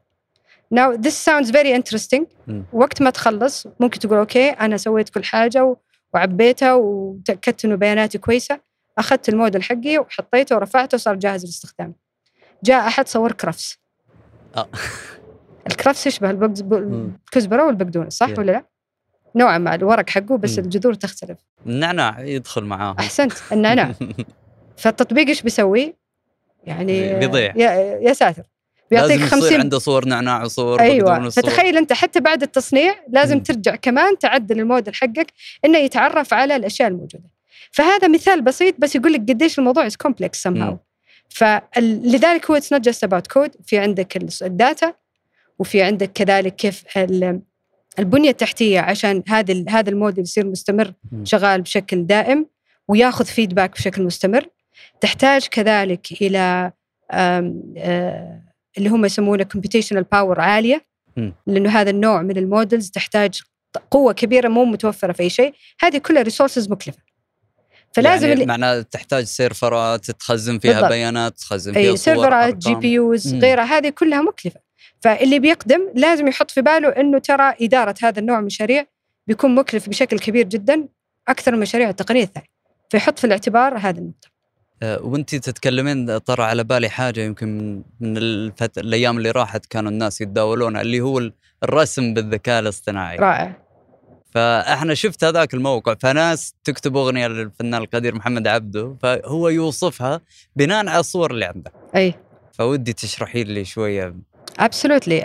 Now 0.75 0.95
this 1.05 1.15
sounds 1.29 1.49
very 1.51 1.73
interesting. 1.79 2.23
وقت 2.73 3.01
ما 3.01 3.09
تخلص 3.09 3.67
ممكن 3.79 3.99
تقول 3.99 4.17
okay 4.17 4.49
أنا 4.49 4.77
سويت 4.77 5.09
كل 5.09 5.23
حاجة 5.23 5.75
وعبيتها 6.13 6.73
وتأكدت 6.73 7.65
إنه 7.65 7.75
بياناتي 7.75 8.17
كويسة. 8.17 8.68
أخذت 8.99 9.29
الموديل 9.29 9.63
حقي 9.63 9.97
وحطيته 9.97 10.55
ورفعته 10.55 10.95
وصار 10.95 11.15
جاهز 11.15 11.43
للاستخدام 11.43 11.93
جاء 12.63 12.87
أحد 12.87 13.07
صور 13.07 13.31
كرفس 13.31 13.77
آه. 14.57 14.67
الكرفس 15.69 16.07
يشبه. 16.07 16.29
الكزبرة 16.31 17.65
والبقدونس 17.65 18.13
صح 18.17 18.27
Yeah. 18.29 18.37
ولا 18.39 18.51
لا؟ 18.51 18.65
نوعا 19.35 19.57
ما 19.57 19.75
الورق 19.75 20.09
حقه 20.09 20.37
بس. 20.37 20.59
الجذور 20.59 20.93
تختلف 20.93 21.37
النعناع 21.65 22.19
يدخل 22.19 22.63
معاهم 22.63 22.95
أحسنت 22.99 23.33
النعناع 23.51 23.91
فالتطبيق 24.77 25.27
إيش 25.27 25.41
بيسوي؟ 25.41 25.95
يعني 26.63 27.19
بيضيع. 27.19 27.53
يا, 27.55 27.71
يا 28.01 28.13
ساتر 28.13 28.43
بيعطيك 28.91 29.11
لازم 29.11 29.23
يصير 29.25 29.39
50 29.41 29.59
عنده 29.59 29.79
صور 29.79 30.05
نعناع 30.05 30.43
وصور 30.43 30.79
أيوه. 30.79 31.29
فتخيل 31.29 31.77
أنت 31.77 31.93
حتى 31.93 32.19
بعد 32.19 32.41
التصنيع 32.41 32.95
لازم. 33.09 33.39
ترجع 33.39 33.75
كمان 33.75 34.17
تعدل 34.17 34.59
الموديل 34.59 34.95
حقك 34.95 35.33
إنه 35.65 35.77
يتعرف 35.77 36.33
على 36.33 36.55
الأشياء 36.55 36.87
الموجودة 36.89 37.29
فهذا 37.71 38.07
مثال 38.07 38.41
بسيط 38.41 38.75
بس 38.79 38.95
يقول 38.95 39.13
لك 39.13 39.19
قديش 39.19 39.59
الموضوع 39.59 39.85
is 39.85 39.95
complex 39.95 40.47
somehow 40.47 40.51
مم. 40.51 40.77
فلذلك 41.29 42.51
هو 42.51 42.55
it's 42.55 42.73
not 42.73 42.81
just 42.81 43.03
about 43.03 43.27
code 43.27 43.51
في 43.65 43.77
عندك 43.77 44.17
ال- 44.17 44.29
data 44.41 44.93
وفي 45.59 45.81
عندك 45.81 46.11
كذلك 46.13 46.55
كيف 46.55 46.83
ال- 46.97 47.41
البنية 47.99 48.29
التحتية 48.29 48.79
عشان 48.79 49.23
هذا 49.27 49.63
هذا 49.69 49.89
الموديل 49.89 50.23
يصير 50.23 50.45
مستمر. 50.45 50.93
شغال 51.23 51.61
بشكل 51.61 52.05
دائم 52.07 52.45
وياخذ 52.87 53.25
feedback 53.25 53.71
بشكل 53.71 54.03
مستمر 54.03 54.45
تحتاج 55.01 55.47
كذلك 55.47 56.21
إلى 56.21 56.71
آه، 57.11 58.41
اللي 58.77 58.89
هم 58.89 59.05
يسمونه 59.05 59.47
computational 59.55 60.03
power 60.11 60.39
عالية. 60.41 60.85
لأنه 61.47 61.69
هذا 61.69 61.89
النوع 61.89 62.21
من 62.21 62.37
ال 62.37 62.45
models 62.45 62.89
تحتاج 62.89 63.41
قوة 63.91 64.13
كبيرة 64.13 64.47
مو 64.47 64.65
متوفرة 64.65 65.11
في 65.13 65.23
أي 65.23 65.29
شيء 65.29 65.53
هذه 65.79 65.97
كلها 65.97 66.21
resources 66.21 66.69
مكلفة 66.71 66.99
فلازم 67.93 68.27
يعني 68.27 68.45
معناه 68.45 68.81
تحتاج 68.81 69.23
سيرفرات 69.23 70.11
تخزن 70.11 70.59
فيها 70.59 70.73
بالضبط. 70.73 70.89
بيانات 70.91 71.37
تخزن 71.37 71.73
فيها 71.73 71.81
اي 71.81 71.97
صور 71.97 72.15
سيرفرات 72.15 72.55
GPUs. 72.57 73.35
غيرها 73.35 73.63
هذه 73.63 73.89
كلها 73.89 74.21
مكلفة 74.21 74.59
فاللي 75.01 75.39
بيقدم 75.39 75.81
لازم 75.95 76.27
يحط 76.27 76.51
في 76.51 76.61
باله 76.61 76.89
إنه 76.89 77.19
ترى 77.19 77.53
إدارة 77.61 77.95
هذا 78.03 78.19
النوع 78.19 78.35
من 78.35 78.41
المشاريع 78.41 78.85
بيكون 79.27 79.55
مكلف 79.55 79.89
بشكل 79.89 80.19
كبير 80.19 80.45
جدا 80.47 80.87
أكثر 81.27 81.51
من 81.51 81.59
مشاريع 81.59 81.89
التقنية 81.89 82.23
الثانية 82.23 82.47
فيحط 82.89 83.19
في 83.19 83.27
الاعتبار 83.27 83.77
هذه 83.77 83.97
النقطة 83.97 84.27
آه، 84.83 85.01
وانت 85.03 85.35
تتكلمين 85.35 86.17
طرى 86.17 86.43
على 86.43 86.63
بالي 86.63 86.89
حاجة 86.89 87.21
يمكن 87.21 87.81
من- 87.99 88.17
الفت... 88.17 88.77
الأيام 88.77 89.17
اللي 89.17 89.31
راحت 89.31 89.65
كانوا 89.65 89.91
الناس 89.91 90.21
يتداولونها 90.21 90.81
اللي 90.81 91.01
هو 91.01 91.19
ال- 91.19 91.33
الرسم 91.63 92.13
بالذكاء 92.13 92.59
الاصطناعي 92.59 93.17
رائع 93.17 93.57
فاحنا 94.31 94.93
شفت 94.93 95.23
هذاك 95.23 95.53
الموقع 95.53 95.95
فناس 95.99 96.53
تكتب 96.63 96.97
أغنية 96.97 97.27
للفنان 97.27 97.81
القدير 97.81 98.15
محمد 98.15 98.47
عبده 98.47 98.95
فهو 99.01 99.49
يوصفها 99.49 100.21
بناء 100.55 100.87
على 100.87 100.99
الصور 100.99 101.31
اللي 101.31 101.45
عنده. 101.45 101.71
أي. 101.95 102.13
فودي 102.51 102.93
تشرحي 102.93 103.43
لي 103.43 103.65
شوية. 103.65 104.15
absolutely 104.59 105.21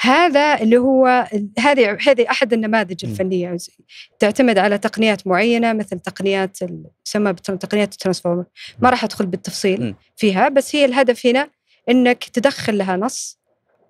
هذا 0.00 0.60
اللي 0.60 0.76
هو 0.76 1.28
هذه 1.58 1.98
هذه 2.08 2.30
أحد 2.30 2.52
النماذج. 2.52 3.04
الفنية. 3.04 3.56
تعتمد 4.18 4.58
على 4.58 4.78
تقنيات 4.78 5.26
معينة 5.26 5.72
مثل 5.72 5.98
تقنيات 5.98 6.58
بت- 7.16 7.50
تقنيات 7.50 7.92
ال 7.92 7.96
transformer 7.96 8.44
ما 8.78 8.90
راح 8.90 9.04
أدخل 9.04 9.26
بالتفصيل. 9.26 9.94
فيها 10.16 10.48
بس 10.48 10.76
هي 10.76 10.84
الهدف 10.84 11.26
هنا 11.26 11.48
إنك 11.88 12.24
تدخل 12.24 12.78
لها 12.78 12.96
نص 12.96 13.38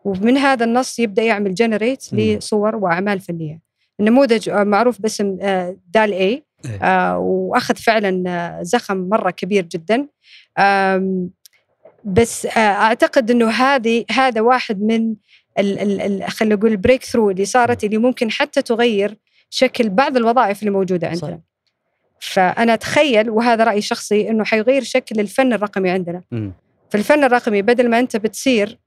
ومن 0.05 0.37
هذا 0.39 0.65
النص 0.65 0.99
يبدأ 0.99 1.23
يعمل 1.23 1.55
generate. 1.55 2.15
لصور 2.15 2.77
وأعمال 2.77 3.21
فنية. 3.21 3.61
النموذج 4.01 4.49
آه، 4.49 4.65
معروف 4.65 5.01
باسم 5.01 5.37
آه، 5.41 5.77
DALL-E 5.95 6.19
إيه. 6.19 6.45
آه، 6.83 7.19
وأخذ 7.19 7.77
فعلا 7.77 8.59
زخم 8.63 8.97
مرة 8.97 9.31
كبير 9.31 9.65
جدا 9.65 10.07
بس 12.05 12.47
أعتقد 12.57 13.31
إنه 13.31 13.51
هذه 13.51 14.05
هذا 14.11 14.41
واحد 14.41 14.83
من 14.83 15.15
خلينا 16.29 16.55
نقول 16.55 16.71
ال 16.71 17.05
breakthrough 17.05 17.31
اللي 17.31 17.45
صارت 17.45 17.85
اللي 17.85 17.99
ممكن 17.99 18.31
حتى 18.31 18.63
تغير 18.63 19.17
شكل 19.51 19.89
بعض 19.89 20.17
الوظائف 20.17 20.61
اللي 20.61 20.71
موجودة 20.71 21.15
صح. 21.15 21.25
عندنا. 21.25 21.41
فأنا 22.21 22.75
أتخيل 22.75 23.31
وهذا 23.31 23.65
رأيي 23.65 23.79
الشخصي 23.79 24.31
إنه 24.31 24.45
حيغير 24.45 24.83
شكل 24.83 25.21
الفن 25.21 25.53
الرقمي 25.53 25.91
عندنا. 25.91 26.23
مم. 26.31 26.53
في 26.91 26.97
الفن 26.99 27.25
الرقمي 27.25 27.63
بدل 27.63 27.91
ما 27.91 27.99
أنت 27.99 28.17
بتصير 28.17 28.79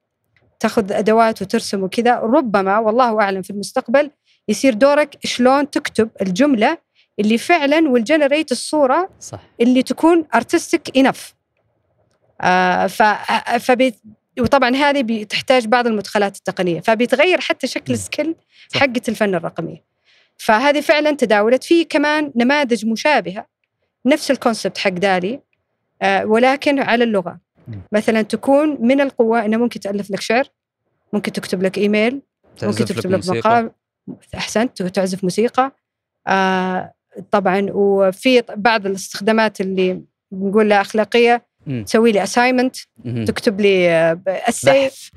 تاخذ 0.59 0.91
أدوات 0.91 1.41
وترسم 1.41 1.83
وكذا 1.83 2.19
ربما 2.19 2.79
والله 2.79 3.21
أعلم 3.21 3.41
في 3.41 3.49
المستقبل 3.49 4.11
يصير 4.47 4.73
دورك 4.73 5.17
شلون 5.25 5.69
تكتب 5.69 6.09
الجملة 6.21 6.77
اللي 7.19 7.37
فعلا 7.37 7.89
وال 7.89 8.02
generate 8.02 8.51
الصورة 8.51 9.09
صح 9.19 9.39
اللي 9.61 9.83
تكون 9.83 10.25
artistic 10.35 10.97
enough 10.97 11.33
آه 12.41 12.87
ف 12.87 13.03
فبي 13.59 13.95
وطبعا 14.39 14.75
هذه 14.75 15.03
بتحتاج 15.03 15.65
بعض 15.67 15.87
المدخلات 15.87 16.37
التقنية 16.37 16.79
فبيتغير 16.79 17.41
حتى 17.41 17.67
شكل. 17.67 17.93
ال 17.93 17.99
skill. 17.99 18.35
حقة 18.75 19.01
الفن 19.09 19.35
الرقمي 19.35 19.83
فهذه 20.37 20.81
فعلا 20.81 21.11
تداولت 21.11 21.63
في 21.63 21.83
كمان 21.83 22.31
نماذج 22.35 22.85
مشابهة 22.85 23.45
نفس 24.05 24.31
ال 24.31 24.37
concept 24.37 24.77
حق 24.77 24.89
DALL-E 24.89 25.39
آه 26.01 26.25
ولكن 26.25 26.79
على 26.79 27.03
اللغة 27.03 27.39
مم. 27.67 27.81
مثلا 27.91 28.21
تكون 28.21 28.77
من 28.81 29.01
القوة 29.01 29.45
إنه 29.45 29.57
ممكن 29.57 29.79
تألف 29.79 30.11
لك 30.11 30.21
شعر 30.21 30.47
ممكن 31.13 31.31
تكتب 31.31 31.63
لك 31.63 31.77
إيميل 31.77 32.21
ممكن 32.63 32.85
تكتب 32.85 33.11
لك. 33.11 33.29
مقال 33.29 33.71
أحسنت 34.35 34.81
تعزف 34.81 35.23
موسيقى 35.23 35.71
آه 36.27 36.93
طبعا 37.31 37.67
وفي 37.71 38.43
بعض 38.55 38.85
الاستخدامات 38.85 39.61
اللي 39.61 40.01
نقول 40.31 40.69
لها 40.69 40.81
أخلاقية. 40.81 41.47
تسوي 41.85 42.11
لي 42.11 42.23
اساينمنت. 42.23 42.75
تكتب 43.27 43.61
لي 43.61 43.89
اسي 44.27 44.67
بحث. 44.71 45.09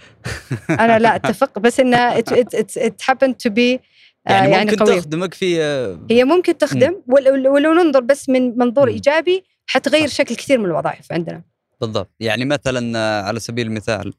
أنا 0.80 0.98
لا 0.98 1.16
أتفق 1.16 1.58
بس 1.58 1.80
انها 1.80 2.20
it 2.20 2.92
happened 3.10 3.34
to 3.48 3.50
be 3.50 3.58
آه، 3.58 4.32
يعني, 4.32 4.50
يعني 4.52 4.70
ممكن 4.70 4.84
قوية. 4.84 4.98
تخدمك 5.00 5.34
في 5.34 5.62
آه، 5.62 6.00
هي 6.10 6.24
ممكن 6.24 6.58
تخدم 6.58 7.02
ول- 7.06 7.48
ولو 7.48 7.72
ننظر 7.72 8.00
بس 8.00 8.28
من 8.28 8.58
منظور 8.58 8.86
مم. 8.88 8.92
إيجابي 8.94 9.44
حتغير 9.66 10.08
صح. 10.08 10.14
شكل 10.14 10.34
كثير 10.34 10.58
من 10.58 10.64
الوظائف 10.64 11.12
عندنا 11.12 11.42
بالضبط 11.80 12.10
يعني 12.20 12.44
مثلا 12.44 12.98
آه، 12.98 13.22
على 13.22 13.40
سبيل 13.40 13.66
المثال 13.66 14.06
آه، 14.08 14.12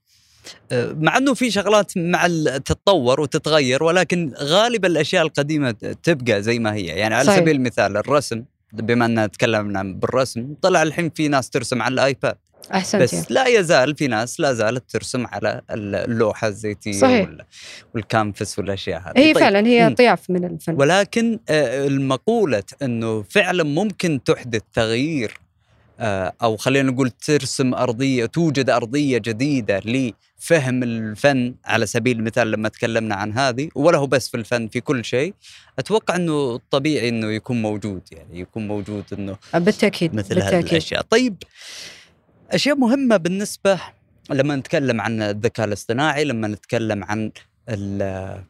مع 0.73 1.17
إنه 1.17 1.33
في 1.33 1.51
شغلات 1.51 1.97
مع 1.97 2.27
تتطور 2.57 3.21
وتتغير 3.21 3.83
ولكن 3.83 4.33
غالبا 4.37 4.87
الأشياء 4.87 5.23
القديمة 5.25 5.71
تبقى 6.03 6.41
زي 6.43 6.59
ما 6.59 6.73
هي 6.73 6.85
يعني 6.85 7.15
على 7.15 7.25
صحيح. 7.25 7.39
سبيل 7.39 7.55
المثال 7.55 7.97
الرسم 7.97 8.43
بما 8.73 9.05
اننا 9.05 9.27
تكلمنا 9.27 9.83
بالرسم 9.83 10.53
طلع 10.61 10.83
الحين 10.83 11.09
في 11.09 11.27
ناس 11.27 11.49
ترسم 11.49 11.81
على 11.81 11.93
الآيباد 11.93 12.35
أحسنت 12.73 13.01
بس 13.01 13.13
يعني. 13.13 13.25
لا 13.29 13.47
يزال 13.47 13.95
في 13.95 14.07
ناس 14.07 14.39
لا 14.39 14.53
زالت 14.53 14.83
ترسم 14.91 15.25
على 15.27 15.61
اللوحة 15.71 16.47
الزيتية 16.47 16.91
صحيح. 16.91 17.27
وال- 17.29 17.45
والكانفاس 17.95 18.59
والأشياء 18.59 18.99
هذه 19.01 19.13
هي 19.19 19.33
طيب، 19.33 19.39
فعلا 19.43 19.67
هي. 19.67 19.93
طياف 19.95 20.29
من 20.29 20.45
الفن 20.45 20.75
ولكن 20.77 21.39
آه، 21.49 21.87
المقولة 21.87 22.63
أنه 22.81 23.23
فعلا 23.29 23.63
ممكن 23.63 24.23
تحدث 24.25 24.61
تغيير 24.73 25.39
آه، 26.01 26.33
أو 26.43 26.57
خلينا 26.57 26.91
نقول 26.91 27.09
ترسم 27.09 27.73
أرضية 27.73 28.25
توجد 28.25 28.69
أرضية 28.69 29.17
جديدة 29.17 29.79
لفهم 29.79 30.83
الفن 30.83 31.55
على 31.65 31.85
سبيل 31.85 32.19
المثال 32.19 32.51
لما 32.51 32.69
تكلمنا 32.69 33.15
عن 33.15 33.33
هذه 33.37 33.69
ولا 33.75 33.97
هو 33.97 34.07
بس 34.07 34.29
في 34.29 34.37
الفن 34.37 34.67
في 34.67 34.81
كل 34.81 35.05
شيء. 35.05 35.33
أتوقع 35.79 36.15
أنه 36.15 36.59
طبيعي 36.71 37.09
أنه 37.09 37.31
يكون 37.31 37.61
موجود 37.61 38.01
يعني 38.11 38.39
يكون 38.39 38.67
موجود 38.67 39.03
أنه 39.13 39.37
بالتأكيد 39.53 40.13
مثل 40.15 40.33
هذه 40.35 40.43
بالتأكيد. 40.43 40.69
الأشياء. 40.71 41.01
طيب 41.01 41.35
أشياء 42.51 42.75
مهمة 42.75 43.17
بالنسبة 43.17 43.79
لما 44.29 44.55
نتكلم 44.55 45.01
عن 45.01 45.21
الذكاء 45.21 45.65
الاصطناعي 45.67 46.23
لما 46.23 46.47
نتكلم 46.47 47.03
عن 47.03 47.31
ال- 47.69 48.43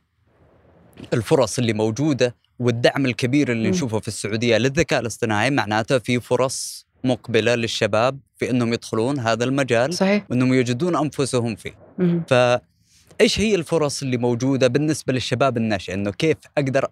الفرص 1.14 1.60
اللي 1.60 1.74
موجودة 1.74 2.36
والدعم 2.60 3.06
الكبير 3.06 3.52
اللي 3.52 3.64
مم. 3.68 3.70
نشوفه 3.74 4.00
في 4.00 4.08
السعودية 4.08 4.58
للذكاء 4.58 5.00
الاصطناعي 5.00 5.50
معناته 5.50 5.98
في 6.00 6.20
فرص 6.20 6.86
مقبلة 7.04 7.56
للشباب 7.56 8.20
في 8.38 8.50
أنهم 8.50 8.74
يدخلون 8.74 9.20
هذا 9.20 9.44
المجال 9.44 9.94
صحيح. 9.94 10.26
وأنهم 10.30 10.54
يجدون 10.54 10.96
أنفسهم 10.96 11.56
فيه. 11.56 11.76
مم. 11.98 12.24
فإيش 12.28 13.40
هي 13.40 13.56
الفرص 13.56 14.02
اللي 14.02 14.18
موجودة 14.18 14.68
بالنسبة 14.68 15.14
للشباب 15.14 15.58
الناشئ 15.58 15.94
أنه 15.94 16.12
كيف 16.12 16.38
أقدر 16.58 16.88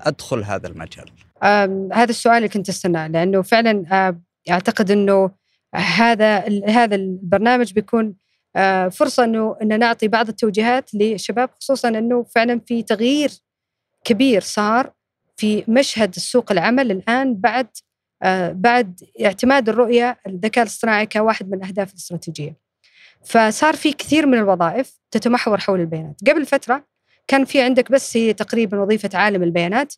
أدخل 0.00 0.44
هذا 0.44 0.68
المجال؟ 0.68 1.10
هذا 1.92 2.10
السؤال 2.10 2.36
اللي 2.36 2.48
كنت 2.48 2.68
أستناه 2.68 3.06
لأنه 3.06 3.42
فعلا 3.42 3.84
أعتقد 4.50 4.90
إنه 4.90 5.30
هذا 5.74 6.44
هذا 6.68 6.94
البرنامج 6.94 7.72
بيكون 7.72 8.14
فرصة 8.90 9.24
إنه 9.24 9.56
ان 9.62 9.78
نعطي 9.78 10.08
بعض 10.08 10.28
التوجيهات 10.28 10.94
للشباب 10.94 11.50
خصوصا 11.60 11.88
إنه 11.88 12.22
فعلا 12.22 12.60
في 12.66 12.82
تغيير 12.82 13.30
كبير 14.04 14.40
صار 14.40 14.92
في 15.36 15.64
مشهد 15.68 16.14
السوق 16.16 16.52
العمل 16.52 16.90
الآن 16.90 17.34
بعد 17.34 17.66
بعد 18.50 19.00
اعتماد 19.24 19.68
الرؤية 19.68 20.18
الذكاء 20.26 20.62
الاصطناعي 20.62 21.06
كواحد 21.06 21.48
من 21.50 21.54
الأهداف 21.54 21.90
الاستراتيجية. 21.90 22.56
فصار 23.24 23.76
في 23.76 23.92
كثير 23.92 24.26
من 24.26 24.38
الوظائف 24.38 24.98
تتمحور 25.10 25.58
حول 25.60 25.80
البيانات، 25.80 26.16
قبل 26.30 26.46
فترة 26.46 26.84
كان 27.28 27.44
في 27.44 27.62
عندك 27.62 27.92
بس 27.92 28.16
هي 28.16 28.32
تقريبا 28.32 28.80
وظيفة 28.80 29.10
عالم 29.14 29.42
البيانات. 29.42 29.94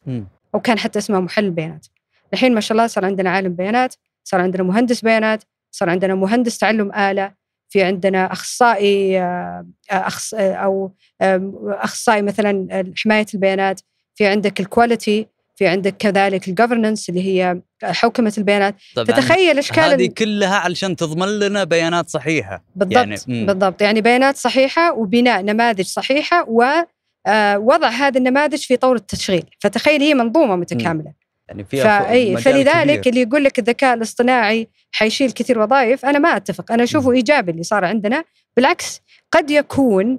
أو 0.54 0.60
كان 0.60 0.78
حتى 0.78 0.98
اسمها 0.98 1.20
محلل 1.20 1.50
بيانات 1.50 1.86
الحين 2.32 2.54
ما 2.54 2.60
شاء 2.60 2.76
الله 2.76 2.86
صار 2.86 3.04
عندنا 3.04 3.30
عالم 3.30 3.54
بيانات 3.54 3.94
صار 4.24 4.40
عندنا 4.40 4.62
مهندس 4.62 5.00
بيانات 5.00 5.44
صار 5.70 5.90
عندنا 5.90 6.14
مهندس 6.14 6.58
تعلم 6.58 6.92
آلة 6.94 7.34
في 7.68 7.82
عندنا 7.82 8.32
أخصائي 8.32 9.20
آه، 9.20 9.66
أخص 9.90 10.34
آه، 10.34 10.54
أو 10.54 10.92
آم، 11.22 11.52
أخصائي 11.64 12.22
مثلا 12.22 12.66
آه، 12.70 12.84
حماية 12.96 13.26
البيانات 13.34 13.80
في 14.14 14.26
عندك 14.26 14.60
الكواليتي 14.60 15.26
في 15.56 15.66
عندك 15.66 15.96
كذلك 15.96 16.48
الجفرنس 16.48 17.08
اللي 17.08 17.22
هي 17.22 17.60
حوكمة 17.82 18.32
البيانات. 18.38 18.74
طبعا. 18.96 19.06
تتخيل 19.06 19.58
إشكال 19.58 19.84
هذه 19.84 20.06
كلها 20.06 20.56
علشان 20.56 20.96
تضمن 20.96 21.38
لنا 21.38 21.64
بيانات 21.64 22.08
صحيحة. 22.08 22.64
بالضبط 22.76 22.96
يعني، 22.96 23.16
مم. 23.28 23.46
بالضبط. 23.46 23.82
يعني 23.82 24.00
بيانات 24.00 24.36
صحيحة 24.36 24.92
وبناء 24.92 25.42
نماذج 25.42 25.84
صحيحة 25.84 26.46
ووضع 26.48 27.88
هذه 27.88 28.18
النماذج 28.18 28.58
في 28.58 28.76
طور 28.76 28.96
التشغيل. 28.96 29.44
فتخيل 29.60 30.02
هي 30.02 30.14
منظومة 30.14 30.56
متكاملة. 30.56 31.12
يعني 31.48 31.64
فأي 31.64 32.36
فلذلك 32.36 33.00
كبير. 33.00 33.12
اللي 33.12 33.20
يقول 33.20 33.44
لك 33.44 33.58
الذكاء 33.58 33.94
الاصطناعي 33.94 34.68
حيشيل 34.92 35.30
كثير 35.30 35.58
وظائف 35.58 36.04
أنا 36.04 36.18
ما 36.18 36.36
أتفق. 36.36 36.72
أنا 36.72 36.82
أشوفه 36.82 37.08
مم. 37.08 37.14
إيجابي 37.14 37.50
اللي 37.50 37.62
صار 37.62 37.84
عندنا. 37.84 38.24
بالعكس 38.56 39.00
قد 39.32 39.50
يكون 39.50 40.18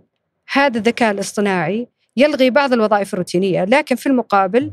هذا 0.51 0.77
الذكاء 0.77 1.11
الاصطناعي 1.11 1.87
يلغي 2.17 2.49
بعض 2.49 2.73
الوظائف 2.73 3.13
الروتينية 3.13 3.63
لكن 3.63 3.95
في 3.95 4.05
المقابل 4.05 4.71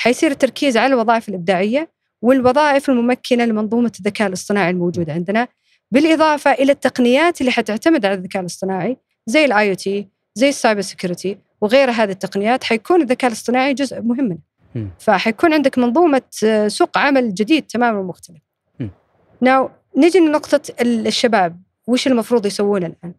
حيصير 0.00 0.30
التركيز 0.30 0.76
على 0.76 0.94
الوظائف 0.94 1.28
الإبداعية 1.28 1.90
والوظائف 2.22 2.90
الممكنة 2.90 3.44
لمنظومة 3.44 3.92
الذكاء 4.00 4.28
الاصطناعي 4.28 4.70
الموجوده 4.70 5.12
عندنا 5.12 5.48
بالإضافة 5.90 6.52
إلى 6.52 6.72
التقنيات 6.72 7.40
اللي 7.40 7.52
حتعتمد 7.52 8.04
على 8.04 8.14
الذكاء 8.14 8.40
الاصطناعي 8.40 8.96
زي 9.26 9.44
ال 9.44 9.68
IoT 9.70 10.08
زي 10.34 10.48
ال 10.48 10.80
cybersecurity 10.80 11.38
وغير 11.60 11.90
هذه 11.90 12.10
التقنيات 12.10 12.64
حيكون 12.64 13.02
الذكاء 13.02 13.28
الاصطناعي 13.28 13.74
جزء 13.74 14.00
مهم 14.00 14.24
منها 14.24 14.38
مم. 14.74 14.90
فحيكون 14.98 15.52
عندك 15.52 15.78
منظومة 15.78 16.22
آه، 16.44 16.68
سوق 16.68 16.98
عمل 16.98 17.34
جديد 17.34 17.62
تماما 17.66 18.02
مختلف 18.02 18.38
مم. 18.80 18.90
now 19.40 19.70
نجي 19.96 20.18
لنقطة 20.18 20.60
ال- 20.80 21.06
الشباب 21.06 21.62
وش 21.86 22.06
المفروض 22.06 22.46
يسوون 22.46 22.84
الآن 22.84 23.14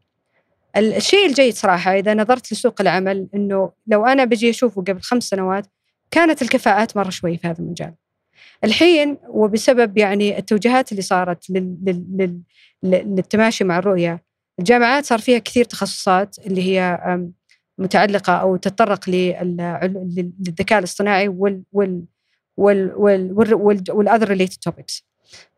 ال- 0.77 0.93
الشيء 0.93 1.25
الجيد 1.25 1.53
صراحة 1.53 1.91
إذا 1.99 2.13
نظرت 2.13 2.53
لسوق 2.53 2.81
العمل 2.81 3.27
أنه 3.35 3.71
لو 3.87 4.05
أنا 4.05 4.25
بجي 4.25 4.49
أشوفه 4.49 4.81
قبل 4.81 5.01
خمس 5.01 5.23
سنوات 5.23 5.65
كانت 6.11 6.41
الكفاءات 6.41 6.97
مرة 6.97 7.09
شوي 7.09 7.37
في 7.37 7.47
هذا 7.47 7.59
المجال. 7.59 7.93
الحين 8.63 9.17
وبسبب 9.27 9.97
يعني 9.97 10.37
التوجيهات 10.37 10.91
اللي 10.91 11.01
صارت 11.01 11.49
لل 11.49 11.77
لل 11.85 12.05
لل 12.17 12.39
لل- 12.83 13.15
للتماشي 13.15 13.63
مع 13.63 13.77
الرؤية 13.79 14.23
الجامعات 14.59 15.05
صار 15.05 15.19
فيها 15.19 15.39
كثير 15.39 15.65
تخصصات 15.65 16.35
اللي 16.39 16.61
هي 16.63 16.81
أم، 16.81 17.33
متعلقة 17.77 18.33
أو 18.33 18.55
تتطرق 18.55 19.09
لل- 19.09 19.57
لل- 19.83 20.31
للذكاء 20.39 20.79
الاصطناعي 20.79 21.27
وال 21.27 21.63
وال 21.71 22.03
وال 22.57 22.91
وال 22.95 23.33
وال 23.33 23.53
وال 23.53 23.83
وال 23.89 24.00
other 24.00 24.27
related 24.29 24.57
topics 24.57 25.05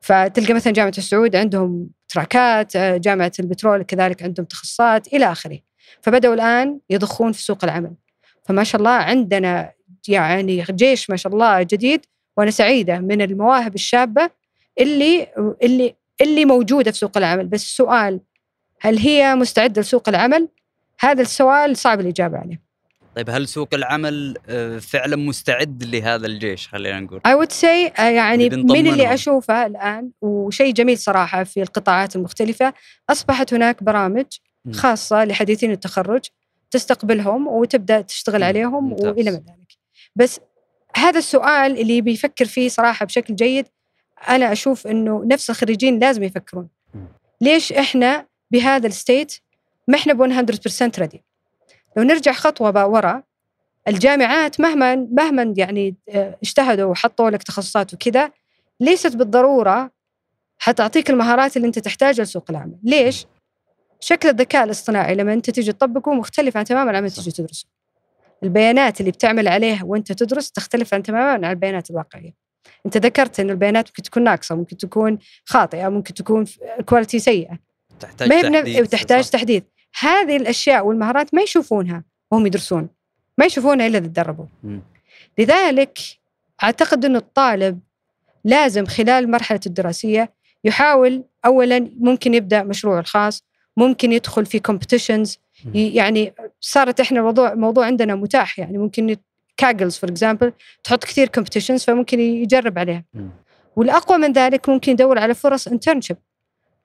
فتلقى 0.01 0.53
مثلا 0.53 0.73
جامعة 0.73 0.93
الملك 0.97 1.16
سعود 1.16 1.35
عندهم 1.35 1.89
track 2.09 2.66
ات 2.66 2.77
جامعة 2.77 3.31
البترول 3.39 3.83
كذلك 3.83 4.23
عندهم 4.23 4.45
تخصصات 4.45 5.13
إلى 5.13 5.31
آخره. 5.31 5.59
فبدأوا 6.01 6.33
الآن 6.33 6.79
يضخون 6.89 7.31
في 7.31 7.41
سوق 7.43 7.63
العمل. 7.63 7.93
فما 8.43 8.63
شاء 8.63 8.79
الله 8.81 8.91
عندنا 8.91 9.71
يعني 10.09 10.65
جيش 10.71 11.09
ما 11.09 11.15
شاء 11.15 11.33
الله 11.33 11.63
جديد 11.63 12.05
وأنا 12.37 12.51
سعيدة 12.51 12.99
من 12.99 13.21
المواهب 13.21 13.75
الشابة 13.75 14.29
اللي 14.79 15.27
اللي 15.63 15.95
اللي 16.21 16.45
موجودة 16.45 16.91
في 16.91 16.97
سوق 16.97 17.17
العمل 17.17 17.47
بس 17.47 17.63
السؤال 17.63 18.19
هل 18.81 18.97
هي 18.97 19.35
مستعدة 19.35 19.81
لسوق 19.81 20.09
العمل؟ 20.09 20.47
هذا 20.99 21.21
السؤال 21.21 21.77
صعب 21.77 21.99
الإجابة 21.99 22.37
عليه. 22.37 22.61
طيب 23.15 23.29
هل 23.29 23.47
سوق 23.47 23.73
العمل 23.73 24.37
آه، 24.49 24.77
فعلا 24.79 25.15
مستعد 25.15 25.83
لهذا 25.83 26.27
الجيش 26.27 26.67
خلينا 26.67 26.99
نقول 26.99 27.19
I 27.27 27.45
would 27.45 27.51
say 27.51 27.99
آه، 27.99 28.09
يعني 28.09 28.47
اللي 28.47 28.63
من. 28.63 28.87
اللي 28.87 29.13
أشوفه 29.13 29.65
الآن 29.65 30.11
وشيء 30.21 30.73
جميل 30.73 30.97
صراحة 30.97 31.43
في 31.43 31.61
القطاعات 31.61 32.15
المختلفة 32.15 32.73
أصبحت 33.09 33.53
هناك 33.53 33.83
برامج 33.83 34.25
مم. 34.65 34.73
خاصة 34.73 35.25
لحديثين 35.25 35.71
التخرج 35.71 36.21
تستقبلهم 36.71 37.47
وتبدأ 37.47 38.01
تشتغل. 38.01 38.43
عليهم 38.43 38.89
ممتاز. 38.89 39.05
وإلى 39.05 39.31
ما 39.31 39.37
ذلك 39.37 39.62
بس 40.15 40.39
هذا 40.95 41.19
السؤال 41.19 41.79
اللي 41.79 42.01
بيفكر 42.01 42.45
فيه 42.45 42.69
صراحة 42.69 43.05
بشكل 43.05 43.35
جيد 43.35 43.67
أنا 44.29 44.51
أشوف 44.51 44.87
أنه 44.87 45.23
نفس 45.25 45.49
الخريجين 45.49 45.99
لازم 45.99 46.23
يفكرون. 46.23 46.67
ليش 47.41 47.73
إحنا 47.73 48.27
بهذا 48.51 48.87
ال 48.87 48.95
state 48.95 49.33
ما 49.87 49.97
إحنا 49.97 50.13
ب 50.13 50.21
100% 50.21 50.99
ready 50.99 51.23
لو 51.97 52.03
نرجع 52.03 52.31
خطوة 52.31 52.87
ورا 52.87 53.23
الجامعات 53.87 54.59
مهما 54.59 54.95
مهما 54.95 55.53
يعني 55.57 55.95
آه، 56.09 56.37
اجتهدوا 56.43 56.91
وحطوا 56.91 57.29
لك 57.29 57.43
تخصصات 57.43 57.93
وكذا 57.93 58.31
ليست 58.79 59.15
بالضرورة 59.15 59.91
حتعطيك 60.57 61.09
المهارات 61.09 61.57
اللي 61.57 61.67
أنت 61.67 61.79
تحتاجها 61.79 62.23
لسوق 62.23 62.45
العمل، 62.49 62.77
ليش؟ 62.83 63.25
شكل 63.99 64.29
الذكاء 64.29 64.63
الاصطناعي 64.63 65.15
لما 65.15 65.33
أنت 65.33 65.49
تيجي 65.49 65.71
تطبقه 65.71 66.13
مختلف 66.13 66.57
عن 66.57 66.65
تماما 66.65 66.97
عن 66.97 67.09
تيجي 67.09 67.31
تدرسه. 67.31 67.65
البيانات 68.43 68.99
اللي 68.99 69.11
بتعمل 69.11 69.47
عليها 69.47 69.83
وانت 69.83 70.11
تدرس 70.11 70.51
تختلف 70.51 70.93
عن 70.93 71.03
تماما 71.03 71.31
عن 71.31 71.45
البيانات 71.45 71.89
الواقعية. 71.89 72.33
انت 72.85 72.97
ذكرت 72.97 73.39
إنه 73.39 73.51
البيانات 73.51 73.87
ممكن 73.87 74.03
تكون 74.03 74.23
ناقصة، 74.23 74.55
ممكن 74.55 74.77
تكون 74.77 75.17
خاطئة، 75.45 75.89
ممكن 75.89 76.13
تكون 76.13 76.45
كواليتي 76.85 77.19
سيئة. 77.19 77.59
تحتاج 77.99 78.29
تحديث 78.41 78.79
وتحتاج 78.79 79.23
صح؟ 79.23 79.29
تحديث 79.29 79.63
هذه 79.99 80.37
الأشياء 80.37 80.85
والمهارات 80.85 81.33
ما 81.33 81.41
يشوفونها 81.41 82.03
وهم 82.31 82.45
يدرسون 82.45 82.89
ما 83.37 83.45
يشوفونها 83.45 83.87
إلا 83.87 83.97
إذا 83.97 84.07
تدربوا. 84.07 84.45
لذلك 85.37 85.99
أعتقد 86.63 87.05
إنه 87.05 87.17
الطالب 87.17 87.79
لازم 88.43 88.85
خلال 88.85 89.23
المرحله 89.23 89.59
الدراسية 89.65 90.33
يحاول 90.63 91.23
اولا 91.45 91.91
ممكن 91.99 92.33
يبدأ 92.33 92.63
مشروعه 92.63 92.99
الخاص 92.99 93.43
ممكن 93.77 94.11
يدخل 94.11 94.45
في 94.45 94.59
competitions. 94.59 95.39
يعني 95.75 96.33
صارت 96.61 96.99
إحنا 96.99 97.19
الموضوع 97.19 97.53
موضوع 97.53 97.85
عندنا 97.85 98.15
متاح 98.15 98.59
يعني. 98.59 98.77
ممكن 98.77 99.15
Kaggle 99.57 99.97
for 99.97 100.09
example 100.09 100.53
تحط 100.83 101.03
كثير 101.03 101.27
competitions 101.27 101.83
فممكن 101.83 102.19
يجرب 102.19 102.79
عليها. 102.79 103.03
والأقوى 103.75 104.17
من 104.17 104.31
ذلك 104.33 104.69
ممكن 104.69 104.91
يدور 104.91 105.19
على 105.19 105.33
فرص 105.33 105.67
internship 105.67 106.17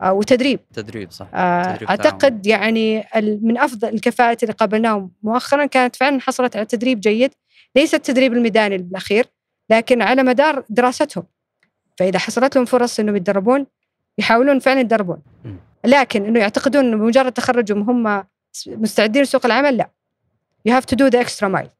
آه، 0.02 0.12
وتدريب. 0.12 0.60
تدريب 0.72 1.10
صح. 1.10 1.26
آه، 1.34 1.72
تدريب 1.72 1.88
أعتقد 1.88 2.46
يعني 2.46 3.04
ال- 3.18 3.40
من 3.46 3.58
أفضل 3.58 3.88
الكفاءات 3.88 4.42
اللي 4.42 4.54
قابلناهم 4.54 5.10
مؤخرا 5.22 5.66
كانت 5.66 5.96
فعلا 5.96 6.20
حصلت 6.20 6.56
على 6.56 6.64
تدريب 6.66 7.00
جيد. 7.00 7.30
ليس 7.76 7.94
التدريب 7.94 8.32
الميداني 8.32 8.76
الأخير 8.76 9.26
لكن 9.70 10.02
على 10.02 10.22
مدار 10.22 10.64
دراستهم. 10.68 11.24
فإذا 11.98 12.18
حصلت 12.18 12.56
لهم 12.56 12.64
فرص 12.64 13.00
إنهم 13.00 13.16
يتدربون 13.16 13.66
يحاولون 14.18 14.58
فعلا 14.58 14.80
يتدربون. 14.80 15.18
لكن 15.84 16.24
إنه 16.24 16.40
يعتقدون 16.40 16.84
إنه 16.84 16.96
بمجرد 16.96 17.32
تخرجهم 17.32 17.90
هم 17.90 18.24
مستعدين 18.66 19.22
لسوق 19.22 19.46
العمل؟ 19.46 19.76
لا. 19.76 19.90
You 20.68 20.72
have 20.72 20.84
to 20.84 20.96
do 20.96 21.10
the 21.10 21.24
extra 21.24 21.48
mile. 21.56 21.70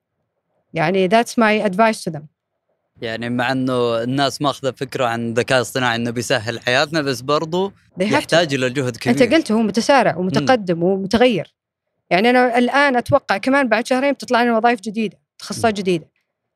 يعني 0.75 1.09
that's 1.09 1.33
my 1.33 1.71
advice 1.71 2.03
to 2.05 2.13
them. 2.15 2.23
يعني 3.03 3.31
مع 3.31 3.53
إنه 3.53 4.03
الناس 4.03 4.43
ماخذة 4.43 4.71
فكرة 4.71 5.07
عن 5.07 5.29
الذكاء 5.29 5.59
الاصطناعي 5.59 5.97
إنه 5.97 6.11
بيسهل 6.11 6.61
حياتنا 6.61 7.03
بس 7.03 7.21
برضو. 7.21 7.73
يحتاج 8.01 8.55
إلى 8.55 8.71
جهد 8.71 8.97
كبير. 8.97 9.23
أنت 9.25 9.35
قلت 9.35 9.53
هو 9.53 9.59
متسارع 9.59 10.17
ومتقدم 10.17 10.83
ومتغير. 10.83 11.55
يعني 12.11 12.31
أنا 12.31 12.59
الآن 12.59 12.97
أتوقع 12.97 13.37
كمان 13.37 13.69
بعد 13.69 13.87
شهرين 13.87 14.13
بتطلع 14.13 14.43
لنا 14.43 14.57
وظائف 14.57 14.81
جديدة 14.81 15.19
تخصصات 15.39 15.75
جديدة. 15.75 16.07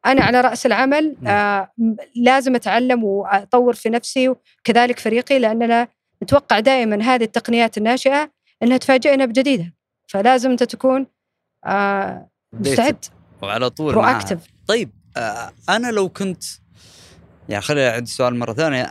أنا 0.07 0.23
على 0.25 0.41
رأس 0.41 0.67
العمل. 0.67 1.17
آه 1.27 1.73
م- 1.79 1.95
لازم 2.17 2.55
أتعلم 2.55 3.05
وأطور 3.05 3.75
في 3.75 3.89
نفسي 3.89 4.29
وكذلك 4.29 4.99
فريقي 4.99 5.39
لأننا 5.39 5.89
نتوقع 6.23 6.61
دائما 6.61 7.03
هذه 7.03 7.25
التقنيات 7.25 7.79
الناشئة 7.79 8.31
إنها 8.63 8.77
تفاجئنا 8.77 9.25
بجديدها 9.25 9.73
فلازم 10.13 10.51
انت 10.51 10.63
تكون 10.63 11.07
آه 11.65 12.29
مستعد. 12.53 13.05
وعلى 13.43 13.71
طول. 13.71 13.95
برو 13.95 14.19
طيب 14.67 14.91
آه، 15.17 15.53
أنا 15.69 15.91
لو 15.91 16.09
كنت 16.09 16.45
يعني 17.49 17.63
خليني 17.63 17.89
أعيد 17.89 18.03
السؤال 18.03 18.39
مرة 18.39 18.53
ثانية. 18.53 18.89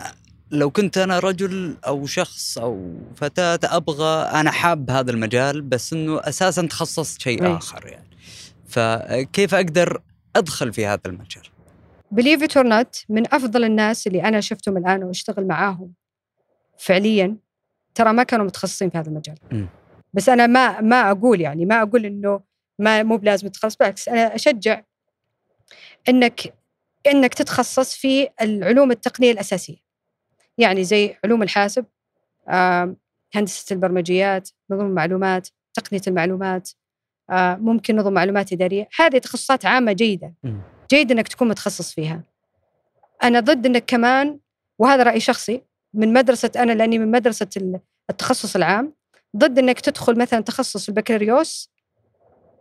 لو 0.52 0.70
كنت 0.70 0.98
أنا 0.98 1.20
رجل 1.20 1.78
أو 1.88 2.06
شخص 2.06 2.58
أو 2.58 2.96
فتاة 3.16 3.60
أبغى 3.64 4.24
أنا 4.24 4.52
حاب 4.52 4.90
هذا 4.90 5.12
المجال 5.12 5.62
بس 5.62 5.94
إنه 5.94 6.20
أساسا 6.24 6.68
تخصصت 6.68 7.22
شيء 7.22 7.46
أي. 7.46 7.58
آخر 7.58 7.88
يعني. 7.88 8.10
فكيف 8.68 9.56
أقدر 9.56 10.02
أدخل 10.36 10.74
في 10.74 10.86
هذا 10.86 11.02
المجال؟ 11.06 11.44
believe 12.12 12.44
it 12.44 12.58
or 12.58 12.77
not 12.77 13.06
من 13.10 13.34
أفضل 13.34 13.64
الناس 13.64 14.08
اللي 14.08 14.24
أنا 14.24 14.42
شفتهم 14.42 14.78
الآن 14.78 15.04
وأشتغل 15.04 15.48
معاهم 15.48 15.94
فعليا 16.78 17.38
ترى 17.96 18.14
ما 18.14 18.24
كانوا 18.24 18.46
متخصصين 18.46 18.90
في 18.90 18.98
هذا 18.98 19.10
المجال. 19.10 19.36
م. 19.52 19.66
بس 20.14 20.30
أنا 20.30 20.48
ما 20.48 20.82
ما 20.82 21.12
أقول 21.12 21.42
يعني 21.42 21.66
ما 21.66 21.82
أقول 21.82 22.06
إنه 22.06 22.42
ما 22.80 23.04
مو 23.04 23.18
بلازم 23.18 23.48
تتخصص 23.48 23.76
بالعكس 23.76 24.10
أنا 24.10 24.36
أشجع 24.36 24.82
إنك 26.10 26.54
إنك 27.08 27.34
تتخصص 27.34 27.96
في 27.96 28.30
العلوم 28.42 28.92
التقنية 28.92 29.32
الأساسية. 29.32 29.78
يعني 30.58 30.84
زي 30.84 31.16
علوم 31.26 31.44
الحاسب 31.44 31.86
هندسة 33.36 33.74
البرمجيات 33.74 34.50
نظم 34.70 34.86
المعلومات 34.86 35.48
تقنية 35.74 36.02
المعلومات 36.08 36.70
ممكن 37.60 37.96
نظم 37.96 38.14
معلومات 38.14 38.54
إدارية. 38.54 38.90
هذه 39.00 39.18
تخصصات 39.18 39.66
عامة 39.66 39.92
جيدة. 39.92 40.34
جيد 40.92 41.12
إنك 41.12 41.28
تكون 41.28 41.48
متخصص 41.48 41.94
فيها. 41.94 42.24
أنا 43.24 43.40
ضد 43.40 43.66
إنك 43.66 43.86
كمان 43.88 44.40
وهذا 44.80 45.04
راي 45.04 45.20
شخصي 45.20 45.62
من 45.94 46.14
مدرسة 46.14 46.52
أنا 46.56 46.72
لأني 46.72 47.00
من 47.00 47.12
مدرسة 47.12 47.48
ال- 47.58 47.80
التخصص 48.10 48.56
العام 48.56 48.94
ضد 49.38 49.60
إنك 49.60 49.80
تدخل 49.80 50.18
مثلا 50.18 50.40
تخصص 50.42 50.90
البكالوريوس 50.90 51.72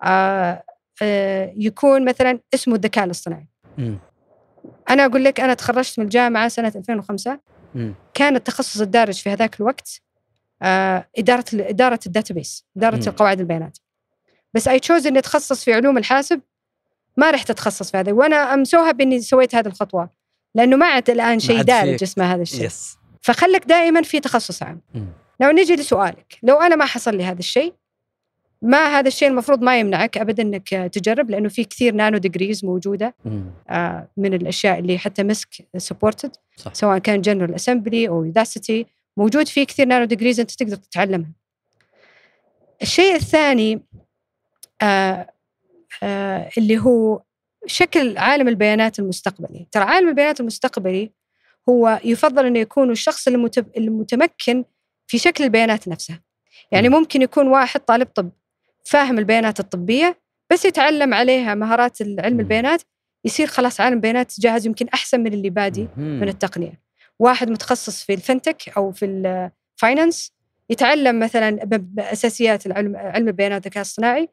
آه 0.03 0.63
آه 1.03 1.53
يكون 1.57 2.05
مثلا 2.05 2.39
اسمه 2.55 2.75
الذكاء 2.75 3.05
الاصطناعي. 3.05 3.47
أنا 4.91 5.07
أقول 5.07 5.25
لك 5.25 5.41
أنا 5.41 5.55
تخرجت 5.55 5.99
من 5.99 6.05
الجامعة 6.05 6.49
سنة 6.49 6.73
2005 6.77 7.39
مم. 7.75 7.95
كان 8.15 8.37
التخصص 8.37 8.81
الدارج 8.81 9.15
في 9.15 9.31
هذاك 9.31 9.61
الوقت 9.61 10.01
آه 10.63 11.09
إدارة 11.19 11.45
إدارة 11.55 12.01
ال 12.07 12.13
database 12.13 12.67
إدارة. 12.77 13.15
قواعد 13.17 13.41
البيانات 13.41 13.79
بس 14.55 14.69
I 14.69 14.81
choose 14.81 15.07
إني 15.07 15.19
أتخصص 15.19 15.65
في 15.65 15.75
علوم 15.75 15.99
الحاسب 15.99 16.41
ما 17.17 17.31
رحت 17.31 17.51
أتخصص 17.51 17.91
في 17.91 17.97
هذا 17.97 18.13
وأنا 18.13 18.55
I'm 18.55 18.65
so 18.65 18.79
happy 18.79 19.05
إني 19.05 19.21
سويت 19.21 19.55
هذه 19.55 19.67
الخطوة 19.67 20.11
لأنه 20.55 20.77
ما 20.77 20.87
عاد 20.87 21.11
الآن 21.11 21.39
شيء 21.39 21.63
دارج. 21.63 22.03
اسمه 22.03 22.35
هذا 22.35 22.43
الشيء 22.43 22.65
yes 22.67 22.97
فخلك 23.21 23.65
دائما 23.65 24.03
في 24.03 24.21
تخصص 24.21 24.63
عام. 24.63 24.81
لو 25.41 25.51
نجي 25.51 25.75
لسؤالك 25.77 26.39
لو 26.43 26.57
أنا 26.57 26.77
ما 26.77 26.85
حصل 26.85 27.17
لي 27.17 27.25
هذا 27.25 27.39
الشيء 27.39 27.75
ما 28.63 28.99
هذا 28.99 29.09
الشيء 29.09 29.29
المفروض 29.29 29.63
ما 29.63 29.81
يمنعك 29.81 30.19
ابدا 30.19 30.43
إنك 30.43 30.69
تجرب 30.69 31.31
لأنه 31.31 31.49
في 31.49 31.65
كثير 31.65 31.95
nanodegrees 31.95 32.65
موجودة. 32.65 33.15
آه، 33.71 34.09
من 34.17 34.35
الأشياء 34.35 34.79
اللي 34.79 34.99
حتى 34.99 35.23
مسك 35.23 35.49
supported. 35.77 36.33
سواء 36.73 36.99
كان 36.99 37.21
General 37.21 37.55
Assembly 37.55 38.09
أو 38.09 38.25
Udacity 38.25 38.87
موجود 39.17 39.49
في 39.49 39.65
كثير 39.65 39.87
nanodegrees 39.87 40.41
أنت 40.41 40.51
تقدر 40.51 40.77
تتعلمها. 40.77 41.31
الشيء 42.83 43.15
الثاني 43.15 43.81
آه 44.83 45.31
آه 46.03 46.51
اللي 46.59 46.79
هو 46.79 47.23
شكل 47.67 48.19
عالم 48.19 48.49
البيانات 48.49 48.99
المستقبلي، 48.99 49.67
ترى 49.73 49.85
عالم 49.85 50.09
البيانات 50.09 50.41
المستقبلي 50.41 51.11
هو 51.69 52.01
يفضل 52.05 52.47
انه 52.47 52.59
يكون 52.59 52.91
الشخص 52.91 53.29
المتب- 53.29 53.77
المتمكن 53.77 54.65
في 55.11 55.19
شكل 55.19 55.45
البيانات 55.45 55.89
نفسها. 55.89 56.21
يعني 56.73 56.89
مم. 56.89 56.95
ممكن 56.95 57.23
يكون 57.23 57.49
واحد 57.49 57.81
طالب 57.81 58.07
طب 58.07 58.31
فاهم 58.85 59.19
البيانات 59.19 59.61
الطبية 59.61 60.21
بس 60.51 60.65
يتعلم 60.65 61.15
عليها 61.15 61.55
مهارات 61.55 62.03
علم. 62.03 62.41
البيانات 62.41 62.83
يصير 63.25 63.47
خلاص 63.47 63.81
عالم 63.81 64.01
بيانات 64.01 64.41
جاهز 64.41 64.67
يمكن 64.67 64.89
أحسن 64.95 65.21
من 65.21 65.33
اللي 65.33 65.51
بادي. 65.51 65.89
من 65.97 66.29
التقنية. 66.29 66.81
واحد 67.19 67.51
متخصص 67.51 68.03
في 68.03 68.15
ال 68.15 68.22
fintech 68.22 68.69
أو 68.77 68.93
في 68.93 69.05
ال 69.77 69.84
finance 69.84 70.33
يتعلم 70.71 71.21
مثلا 71.21 71.51
بأساسيات 71.65 72.67
العلم 72.67 72.97
علم 72.97 73.29
البيانات 73.29 73.67
الذكاء 73.67 73.81
الصناعي 73.81 74.29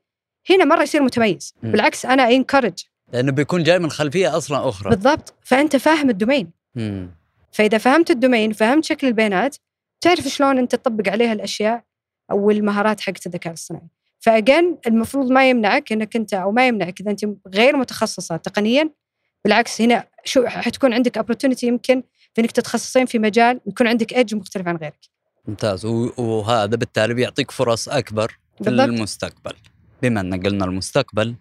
هنا 0.50 0.66
مرة 0.66 0.84
يصير 0.84 1.04
متميز. 1.04 1.56
بالعكس 1.64 2.06
أنا 2.06 2.30
encourage 2.30 2.74
لأنه 3.14 3.32
بيكون 3.32 3.64
جاي 3.64 3.80
من 3.80 3.90
خلفية 3.90 4.38
أصلا 4.38 4.70
أخرى 4.70 4.90
بالضبط 4.90 5.34
فأنت 5.44 5.76
فاهم 5.76 6.10
ال 6.10 6.16
domain 6.16 6.52
مم. 6.76 7.12
فإذا 7.52 7.78
فهمت 7.78 8.12
ال 8.12 8.18
domain 8.18 8.54
فهمت 8.54 8.86
شكل 8.86 9.08
البيانات 9.08 9.56
تعرف 10.02 10.28
شلون 10.28 10.58
أنت 10.58 10.76
تطبق 10.76 11.10
عليها 11.10 11.34
الأشياء 11.34 11.84
أو 12.32 12.52
المهارات 12.52 13.02
حقت 13.02 13.26
الذكاء 13.26 13.54
الصناعي 13.54 13.88
فأجين 14.20 14.78
المفروض 14.88 15.32
ما 15.32 15.50
يمنعك 15.50 15.92
إنك 15.92 16.16
أنت 16.16 16.34
أو 16.34 16.52
ما 16.52 16.68
يمنعك 16.68 17.02
إذا 17.02 17.12
أنت 17.12 17.26
غير 17.48 17.78
متخصصة 17.78 18.38
تقنيا 18.38 18.90
بالعكس 19.44 19.82
هنا 19.82 20.08
شو 20.24 20.48
حتكون 20.48 20.94
عندك 20.94 21.20
opportunity 21.20 21.64
يمكن 21.64 22.04
في 22.34 22.42
إنك 22.42 22.52
تتخصصين 22.52 23.06
في 23.06 23.20
مجال 23.20 23.62
ويكون 23.66 23.88
عندك 23.88 24.14
ايدج 24.14 24.36
مختلف 24.36 24.68
عن 24.68 24.76
غيرك. 24.76 25.00
ممتاز. 25.48 25.86
وهذا 25.86 26.76
بالتالي 26.76 27.14
بيعطيك 27.14 27.52
فرص 27.52 27.90
أكبر 27.90 28.28
في 28.58 28.64
بالضبط. 28.64 28.88
المستقبل. 28.88 29.54
بما 30.02 30.22
إن 30.22 30.46
قلنا 30.46 30.66
المستقبل 30.66 31.36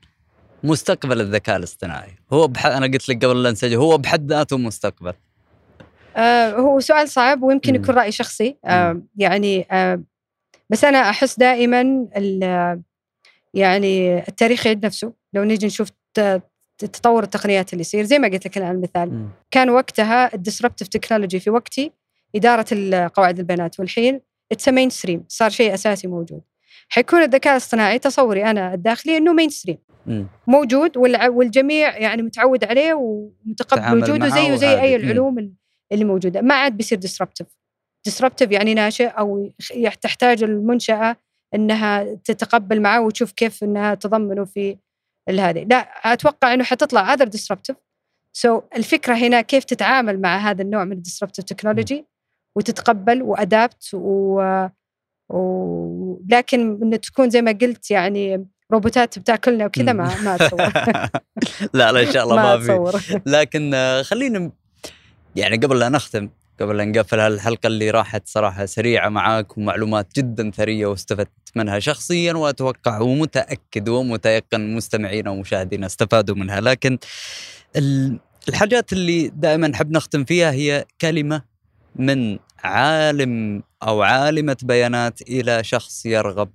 مستقبل 0.64 1.20
الذكاء 1.20 1.56
الاصطناعي. 1.56 2.18
هو 2.32 2.48
بح... 2.48 2.66
أنا 2.66 2.86
قلت 2.86 3.08
لك 3.08 3.24
قبل 3.24 3.42
لا 3.42 3.50
نسجل 3.50 3.76
هو 3.76 3.98
بحد 3.98 4.32
ذاته 4.32 4.58
مستقبل. 4.58 5.12
هو 6.58 6.80
سؤال 6.80 7.08
صعب 7.08 7.42
ويمكن. 7.42 7.74
يكون 7.74 7.94
رأي 7.94 8.12
شخصي 8.12 8.56
آه 8.64 9.02
يعني 9.16 9.66
آه 9.70 10.02
بس 10.70 10.84
أنا 10.84 10.98
أحس 11.10 11.38
دائما 11.38 12.06
يعني 13.54 14.18
التاريخ 14.28 14.66
يعيد 14.66 14.86
نفسه 14.86 15.12
لو 15.32 15.44
نيجي 15.44 15.66
نشوف 15.66 15.88
تطور 16.78 17.22
التقنيات 17.22 17.72
اللي 17.72 17.80
يصير 17.80 18.04
زي 18.04 18.18
ما 18.18 18.28
قلت 18.28 18.46
لك 18.46 18.58
الآن 18.58 18.70
المثال 18.70 19.10
مم. 19.14 19.28
كان 19.50 19.70
وقتها 19.70 20.34
ال 20.34 20.39
disruptive 20.39 20.88
technology 20.88 21.40
في 21.40 21.50
وقتي 21.50 21.92
إدارة 22.36 22.66
قواعد 23.14 23.38
البيانات 23.38 23.80
والحين 23.80 24.20
it's 24.52 24.68
mainstream 24.68 25.24
صار 25.28 25.50
شيء 25.50 25.74
أساسي 25.74 26.06
موجود 26.08 26.40
حيكون 26.88 27.22
الذكاء 27.22 27.52
الاصطناعي 27.52 27.98
تصوري 27.98 28.44
أنا 28.44 28.74
الداخلي 28.74 29.16
إنه 29.16 29.32
mainstream. 29.32 29.78
موجود 30.46 30.96
والجميع 30.96 31.98
يعني 31.98 32.22
متعود 32.22 32.64
عليه 32.64 32.94
ومتقبل 32.94 34.02
وجوده 34.02 34.28
زيه 34.28 34.54
زي. 34.56 34.80
أي. 34.80 34.96
العلوم 34.96 35.38
ال- 35.38 35.52
اللي 35.92 36.04
موجودة. 36.04 36.40
ما 36.40 36.54
عاد 36.54 36.76
بيصير 36.76 36.98
disruptive 36.98 37.46
disruptive 38.04 38.50
يعني 38.50 38.74
ناشئ 38.74 39.06
أو 39.06 39.52
تحتاج 40.00 40.42
المنشأة 40.42 41.16
إنها 41.54 42.14
تتقبل 42.14 42.82
معه 42.82 43.00
وتشوف 43.00 43.32
كيف 43.32 43.64
إنها 43.64 43.94
تضمنه 43.94 44.44
في 44.44 44.76
هذه. 45.28 45.64
لا 45.64 45.76
أتوقع 46.12 46.54
إنه 46.54 46.64
حتطلع 46.64 47.12
other 47.14 47.28
disruptive 47.28 47.76
so 48.32 48.62
الفكرة 48.76 49.14
هنا 49.14 49.40
كيف 49.40 49.64
تتعامل 49.64 50.20
مع 50.20 50.38
هذا 50.38 50.62
النوع 50.62 50.84
من 50.84 50.92
ال 50.92 50.97
disruptive 50.97 51.44
technology 51.44 52.06
وتتقبل 52.56 53.22
و 53.22 53.33
adapt 53.33 53.90
و... 53.94 54.42
و... 55.28 56.20
لكن 56.28 56.78
انه 56.82 56.96
تكون 56.96 57.30
زي 57.30 57.42
ما 57.42 57.58
قلت 57.62 57.90
يعني 57.90 58.46
روبوتات 58.72 59.18
بتاكلنا 59.18 59.66
وكذا 59.66 59.92
ما 59.92 60.22
ما 60.22 60.34
اتصور 60.34 60.72
لا 61.78 61.92
لا 61.92 62.02
إن 62.02 62.12
شاء 62.12 62.24
الله 62.24 62.36
ما 62.42 62.56
ما, 62.56 62.90
في. 62.90 63.20
لكن 63.26 63.72
خلينا 64.04 64.52
يعني 65.36 65.56
قبل 65.56 65.78
لا 65.78 65.88
نختم 65.88 66.28
قبل 66.60 66.76
لا 66.76 66.84
نقفل 66.84 67.20
هالحلقة 67.20 67.66
اللي 67.66 67.90
راحت 67.90 68.22
صراحة 68.28 68.66
سريعة 68.66 69.08
معاك 69.08 69.58
ومعلومات 69.58 70.06
جدا 70.16 70.50
ثرية 70.50 70.86
واستفدت 70.86 71.30
منها 71.56 71.78
شخصيا 71.78 72.32
وأتوقع 72.32 73.00
ومتاكد 73.00 73.88
ومتيقن 73.88 74.74
مستمعينا 74.74 75.30
ومشاهدينا 75.30 75.86
استفادوا 75.86 76.36
منها. 76.36 76.60
لكن 76.60 76.98
ال- 77.76 78.18
الحاجات 78.48 78.92
اللي 78.92 79.28
دائما 79.28 79.68
نحب 79.68 79.90
نختم 79.90 80.24
فيها 80.24 80.50
هي 80.50 80.84
كلمة 81.00 81.42
من 81.96 82.38
عالم 82.64 83.62
أو 83.82 84.02
عالمة 84.02 84.56
بيانات 84.62 85.22
إلى 85.22 85.64
شخص 85.64 86.06
يرغب 86.06 86.50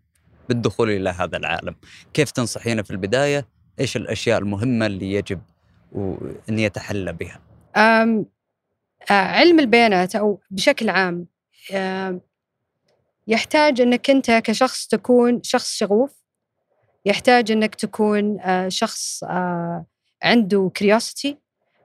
بالدخول 0.49 0.89
إلى 0.89 1.09
هذا 1.09 1.37
العالم. 1.37 1.75
كيف 2.13 2.31
تنصحينا 2.31 2.83
في 2.83 2.91
البداية؟ 2.91 3.47
إيش 3.79 3.97
الأشياء 3.97 4.39
المهمة 4.39 4.85
اللي 4.85 5.13
يجب 5.13 5.41
أن 6.49 6.59
يتحلى 6.59 7.13
بها؟ 7.13 7.39
علم 9.09 9.59
البيانات 9.59 10.15
أو 10.15 10.39
بشكل 10.51 10.89
عام 10.89 11.27
يحتاج 13.27 13.81
إنك 13.81 14.09
أنت 14.09 14.31
كشخص 14.31 14.87
تكون 14.87 15.43
شخص 15.43 15.73
شغوف 15.73 16.21
يحتاج 17.05 17.51
إنك 17.51 17.75
تكون 17.75 18.39
آه، 18.39 18.69
شخص 18.69 19.23
آه، 19.23 19.85
عنده 20.23 20.71
كريوسيتي 20.77 21.37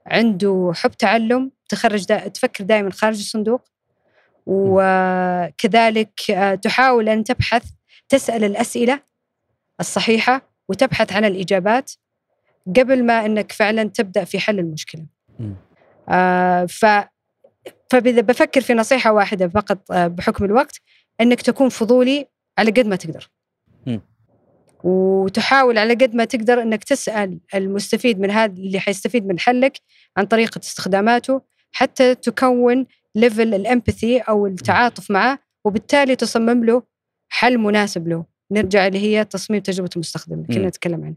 عنده 0.06 0.72
حب 0.74 0.90
تعلم 0.90 1.50
تخرج 1.68 2.04
دا 2.04 2.28
تفكر 2.28 2.64
دائما 2.64 2.90
خارج 2.90 3.18
الصندوق 3.18 3.62
وكذلك 4.46 6.30
آه، 6.30 6.54
تحاول 6.54 7.08
أن 7.08 7.24
تبحث 7.24 7.64
تسأل 8.08 8.44
الأسئلة 8.44 9.02
الصحيحة 9.80 10.42
وتبحث 10.68 11.12
عن 11.12 11.24
الإجابات 11.24 11.92
قبل 12.76 13.04
ما 13.04 13.26
إنك 13.26 13.52
فعلا 13.52 13.82
تبدأ 13.84 14.24
في 14.24 14.38
حل 14.38 14.58
المشكلة. 14.58 15.06
آه 16.08 16.66
ف 16.66 16.86
فاذا 17.90 18.20
بفكر 18.20 18.60
في 18.60 18.74
نصيحة 18.74 19.12
واحدة 19.12 19.48
فقط 19.48 19.92
آه 19.92 20.06
بحكم 20.06 20.44
الوقت 20.44 20.80
إنك 21.20 21.42
تكون 21.42 21.68
فضولي 21.68 22.26
على 22.58 22.70
قد 22.70 22.86
ما 22.86 22.96
تقدر. 22.96 23.30
وتحاول 24.84 25.78
على 25.78 25.94
قد 25.94 26.14
ما 26.14 26.24
تقدر 26.24 26.62
إنك 26.62 26.84
تسأل 26.84 27.40
المستفيد 27.54 28.20
من 28.20 28.30
هذا 28.30 28.52
اللي 28.52 28.80
حيستفيد 28.80 29.26
من 29.26 29.38
حلك 29.38 29.80
عن 30.16 30.26
طريقة 30.26 30.58
استخداماته 30.58 31.40
حتى 31.72 32.14
تكون 32.14 32.86
level 33.14 33.54
ال 33.54 33.62
empathy 33.62 34.18
أو 34.18 34.46
التعاطف 34.46 35.10
معه 35.10 35.38
وبالتالي 35.64 36.16
تصمم 36.16 36.64
له 36.64 36.82
حل 37.28 37.58
مناسب 37.58 38.08
له 38.08 38.24
نرجع 38.50 38.86
اللي 38.86 38.98
هي 38.98 39.24
تصميم 39.24 39.60
تجربة 39.60 39.90
المستخدم 39.96 40.44
كنا. 40.46 40.66
نتكلم 40.66 41.04
عنه 41.04 41.16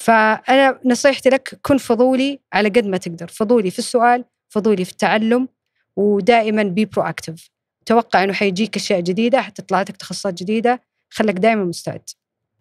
فأنا 0.00 0.80
نصيحتي 0.84 1.28
لك 1.28 1.58
كن 1.62 1.78
فضولي 1.78 2.40
على 2.52 2.68
قد 2.68 2.86
ما 2.86 2.96
تقدر. 2.96 3.28
فضولي 3.28 3.70
في 3.70 3.78
السؤال 3.78 4.24
فضولي 4.48 4.84
في 4.84 4.90
التعلم 4.90 5.48
ودائما 5.96 6.62
be 6.62 6.84
proactive 6.84 7.50
توقع 7.86 8.24
إنه 8.24 8.32
حيجيك 8.32 8.76
أشياء 8.76 9.00
جديدة 9.00 9.40
حتطلع 9.40 9.80
لك 9.80 9.96
تخصصات 9.96 10.34
جديدة 10.34 10.82
خليك 11.10 11.36
دائما 11.36 11.64
مستعد. 11.64 12.02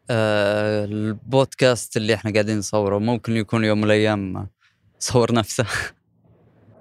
آه 0.10 0.86
البودكاست 0.86 1.98
اللي 1.98 2.14
إحنا 2.14 2.32
قاعدين 2.32 2.58
نصوره 2.58 2.98
ممكن 2.98 3.38
يكون 3.38 3.64
يوم 3.64 3.78
من 3.78 3.84
الأيام 3.84 4.48
صور 5.00 5.34
نفسه. 5.34 5.66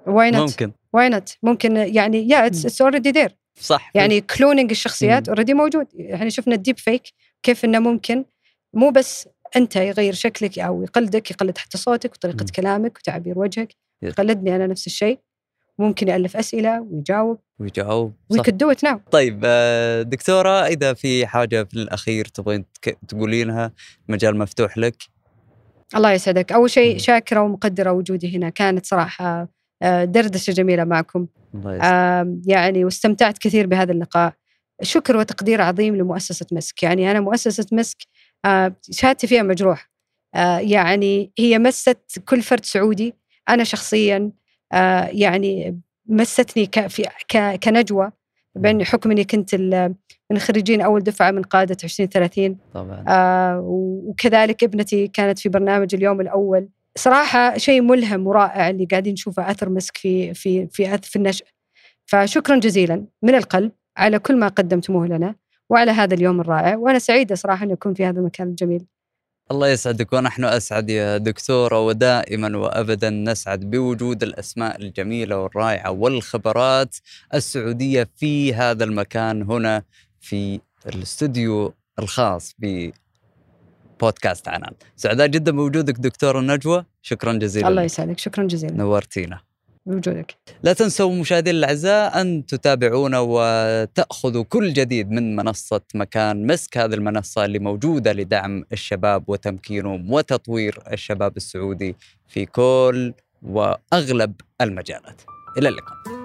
Why 0.07 0.31
not 0.31 0.49
ممكن. 0.49 0.71
why 0.93 1.09
not 1.09 1.37
ممكن 1.43 1.77
يعني 1.77 2.29
yeah 2.29 2.45
it's 2.45 2.81
already 2.81 3.11
there 3.11 3.35
صح. 3.61 3.91
يعني 3.95 4.21
cloning 4.21 4.71
الشخصيات. 4.71 5.29
already 5.29 5.53
موجود. 5.53 5.87
يعني 5.93 6.29
شفنا 6.29 6.55
ال 6.55 6.59
deep 6.59 6.77
fake 6.77 7.03
كيف 7.43 7.65
إنه 7.65 7.79
ممكن. 7.79 8.25
مو 8.73 8.89
بس 8.89 9.27
أنت 9.55 9.75
يغير 9.75 10.13
شكلك 10.13 10.59
أو 10.59 10.83
يقلدك 10.83 11.31
يقلد 11.31 11.57
حتى 11.57 11.77
صوتك 11.77 12.13
وطريقة 12.13 12.43
مم. 12.43 12.49
كلامك 12.55 12.97
وتعبير 12.97 13.39
وجهك. 13.39 13.75
يقلدني 14.01 14.55
أنا 14.55 14.67
نفس 14.67 14.87
الشيء. 14.87 15.19
ممكن 15.79 16.07
يألف 16.07 16.37
أسئلة 16.37 16.81
ويجاوب. 16.81 17.39
ويجاوب 17.59 18.13
we 18.29 18.37
صح. 18.37 18.45
could 18.45 18.57
do 18.57 18.71
it 18.71 18.83
now 18.83 18.99
طيب 19.11 19.41
آه، 19.45 20.01
دكتورة 20.01 20.65
إذا 20.65 20.93
في 20.93 21.27
حاجة 21.27 21.63
في 21.63 21.73
الأخير 21.73 22.25
تبغين 22.25 22.65
تقولينها 23.07 23.71
مجال 24.07 24.37
مفتوح 24.37 24.77
لك؟ 24.77 24.95
الله 25.95 26.11
يسعدك. 26.11 26.51
أول 26.51 26.69
شيء. 26.69 26.97
شاكرة 26.97 27.41
ومقدرة 27.41 27.91
وجودي 27.91 28.37
هنا. 28.37 28.49
كانت 28.49 28.85
صراحة 28.85 29.47
آه، 29.81 30.03
دردشة 30.05 30.51
جميلة 30.51 30.83
معكم. 30.83 31.27
الله 31.55 31.75
يسعدك. 31.75 32.41
يعني 32.47 32.85
واستمتعت 32.85 33.37
كثير 33.37 33.67
بهذا 33.67 33.91
اللقاء. 33.91 34.33
شكر 34.81 35.17
وتقدير 35.17 35.61
عظيم 35.61 35.95
لمؤسسة 35.95 36.45
مسك. 36.51 36.83
يعني 36.83 37.11
أنا 37.11 37.19
مؤسسة 37.19 37.65
مسك 37.71 37.97
شهادتي 38.91 39.27
فيها 39.27 39.43
مجروح. 39.43 39.89
آه، 40.35 40.59
يعني 40.59 41.31
هي 41.39 41.59
مست 41.59 42.19
كل 42.25 42.41
فرد 42.41 42.65
سعودي. 42.65 43.13
أنا 43.49 43.63
شخصيا 43.63 44.31
آه، 44.73 45.09
يعني 45.13 45.79
مستني 46.05 46.69
كنجوى 47.63 48.11
بأن 48.55 48.85
حكم 48.85 49.11
أني 49.11 49.23
كنت 49.23 49.55
من 50.31 50.39
خريجين 50.39 50.81
أول 50.81 51.03
دفعة 51.03 51.31
من 51.31 51.41
قادة 51.41 51.77
2030 51.83 52.57
طبعا. 52.73 53.03
آه، 53.07 53.59
وكذلك 53.65 54.63
ابنتي 54.63 55.07
كانت 55.07 55.39
في 55.39 55.49
برنامج 55.49 55.95
اليوم 55.95 56.21
الأول. 56.21 56.69
صراحة 56.95 57.57
شيء 57.57 57.81
ملهم 57.81 58.27
ورائع 58.27 58.69
اللي 58.69 58.85
قاعدين 58.85 59.13
نشوفه 59.13 59.51
أثر 59.51 59.69
مسك 59.69 59.97
في 59.97 60.33
في 60.33 60.67
في 60.67 60.97
في 60.97 61.15
النشأ. 61.15 61.45
فشكرا 62.05 62.59
جزيلا 62.59 63.05
من 63.21 63.35
القلب 63.35 63.71
على 63.97 64.19
كل 64.19 64.37
ما 64.37 64.47
قدمتموه 64.47 65.07
لنا. 65.07 65.35
وعلى 65.69 65.91
هذا 65.91 66.13
اليوم 66.13 66.41
الرائع 66.41 66.75
وأنا 66.75 66.99
سعيدة 66.99 67.35
صراحة 67.35 67.65
أن 67.65 67.71
أكون 67.71 67.93
في 67.93 68.05
هذا 68.05 68.19
المكان 68.19 68.47
الجميل. 68.47 68.85
الله 69.51 69.67
يسعدك 69.67 70.13
ونحن 70.13 70.43
أسعد 70.43 70.89
يا 70.89 71.17
دكتورة 71.17 71.85
ودائما 71.85 72.57
وأبدا 72.57 73.09
نسعد 73.09 73.59
بوجود 73.59 74.23
الأسماء 74.23 74.81
الجميلة 74.81 75.37
والرائعة 75.37 75.91
والخبرات 75.91 76.95
السعودية 77.33 78.07
في 78.15 78.53
هذا 78.53 78.83
المكان 78.83 79.41
هنا 79.41 79.83
في 80.21 80.59
الاستوديو 80.85 81.73
الخاص 81.99 82.55
ببودكاست 83.99 84.47
عنان. 84.47 84.73
سعداء 84.95 85.27
جدا 85.27 85.51
بوجودك 85.51 85.95
دكتورة 85.99 86.39
نجوى 86.39 86.85
شكرا 87.01 87.33
جزيلا 87.33 87.67
الله. 87.67 87.83
يسعدك 87.83 88.19
شكرا 88.19 88.43
جزيلا. 88.43 88.73
نورتينا. 88.73 89.48
بوجودك 89.89 90.35
لا 90.63 90.73
تنسوا 90.73 91.15
مشاهدينا 91.15 91.57
الأعزاء 91.57 92.21
أن 92.21 92.45
تتابعونا 92.45 93.19
وتأخذوا 93.19 94.43
كل 94.43 94.73
جديد 94.73 95.11
من 95.11 95.35
منصة 95.35 95.81
مكان 95.95 96.47
مسك 96.47 96.77
هذه 96.77 96.93
المنصة 96.93 97.45
اللي 97.45 97.59
موجودة 97.59 98.13
لدعم 98.13 98.63
الشباب 98.71 99.23
وتمكينهم 99.27 100.13
وتطوير 100.13 100.79
الشباب 100.91 101.37
السعودي 101.37 101.95
في 102.27 102.45
كل 102.45 103.13
وأغلب 103.41 104.33
المجالات. 104.61 105.21
إلى 105.57 105.69
اللقاء. 105.69 106.18